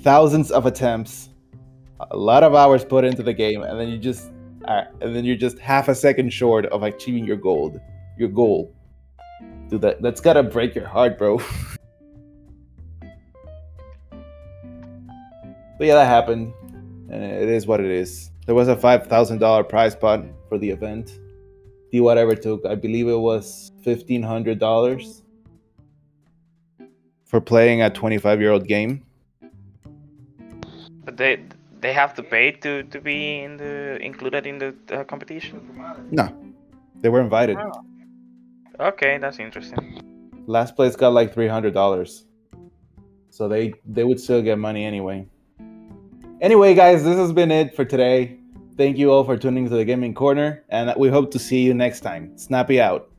thousands 0.01 0.51
of 0.51 0.67
attempts, 0.67 1.31
a 2.11 2.17
lot 2.17 2.43
of 2.43 2.55
hours 2.55 2.85
put 2.85 3.05
into 3.05 3.23
the 3.23 3.33
game, 3.33 3.63
and 3.63 3.81
then 3.81 3.89
you 3.89 3.99
just, 3.99 4.31
uh, 4.67 4.85
and 5.01 5.15
then 5.15 5.25
you're 5.25 5.37
just 5.37 5.59
half 5.59 5.89
a 5.89 5.95
second 5.95 6.33
short 6.33 6.67
of 6.67 6.83
achieving 6.83 7.25
your 7.25 7.37
goal. 7.37 7.81
Your 8.19 8.29
goal. 8.29 8.75
Dude, 9.69 9.81
that 9.83 10.01
that's 10.03 10.21
gotta 10.21 10.43
break 10.43 10.75
your 10.75 10.87
heart, 10.87 11.19
bro. 11.19 11.39
but 11.41 11.47
yeah, 15.81 15.95
that 15.95 16.07
happened, 16.07 16.53
and 17.11 17.23
it 17.23 17.49
is 17.49 17.67
what 17.67 17.81
it 17.81 17.91
is. 17.91 18.31
There 18.47 18.55
was 18.55 18.69
a 18.69 18.77
five 18.77 19.07
thousand 19.07 19.39
dollar 19.39 19.65
prize 19.65 19.97
pot 19.97 20.25
for 20.49 20.59
the 20.59 20.71
event. 20.71 21.19
The 21.91 22.01
whatever 22.01 22.35
took, 22.35 22.65
I 22.67 22.75
believe 22.75 23.09
it 23.09 23.19
was 23.19 23.73
fifteen 23.83 24.23
hundred 24.23 24.59
dollars 24.59 25.23
for 27.37 27.43
playing 27.43 27.83
a 27.83 27.91
twenty 27.91 28.17
five 28.17 28.41
year 28.41 28.51
old 28.51 28.67
game. 28.67 29.05
But 31.05 31.19
they 31.19 31.45
they 31.83 31.93
have 31.93 32.15
to 32.15 32.23
pay 32.23 32.53
to, 32.65 32.83
to 32.85 32.99
be 32.99 33.41
in 33.41 33.59
the 33.59 33.99
included 34.01 34.47
in 34.47 34.57
the 34.57 34.75
uh, 34.91 35.05
competition. 35.05 35.61
No, 36.11 36.27
they 37.03 37.11
were 37.11 37.21
invited. 37.21 37.59
Oh. 37.59 37.85
Okay, 38.81 39.19
that's 39.19 39.39
interesting. 39.39 40.01
Last 40.47 40.77
place 40.77 40.97
got 40.97 41.13
like 41.13 41.35
three 41.35 41.49
hundred 41.49 41.75
dollars, 41.75 42.25
so 43.29 43.49
they 43.49 43.75
they 43.85 44.05
would 44.05 44.19
still 44.19 44.41
get 44.41 44.59
money 44.59 44.87
anyway. 44.87 45.27
Anyway, 46.41 46.75
guys, 46.75 47.05
this 47.05 47.19
has 47.19 47.33
been 47.33 47.51
it 47.51 47.77
for 47.77 47.85
today. 47.85 48.39
Thank 48.79 48.97
you 48.97 49.13
all 49.13 49.25
for 49.25 49.37
tuning 49.37 49.69
to 49.69 49.77
the 49.77 49.85
Gaming 49.85 50.15
Corner, 50.15 50.65
and 50.71 50.95
we 50.97 51.09
hope 51.11 51.31
to 51.33 51.39
see 51.39 51.61
you 51.61 51.75
next 51.75 52.01
time. 52.01 52.37
Snappy 52.39 52.81
out. 52.81 53.11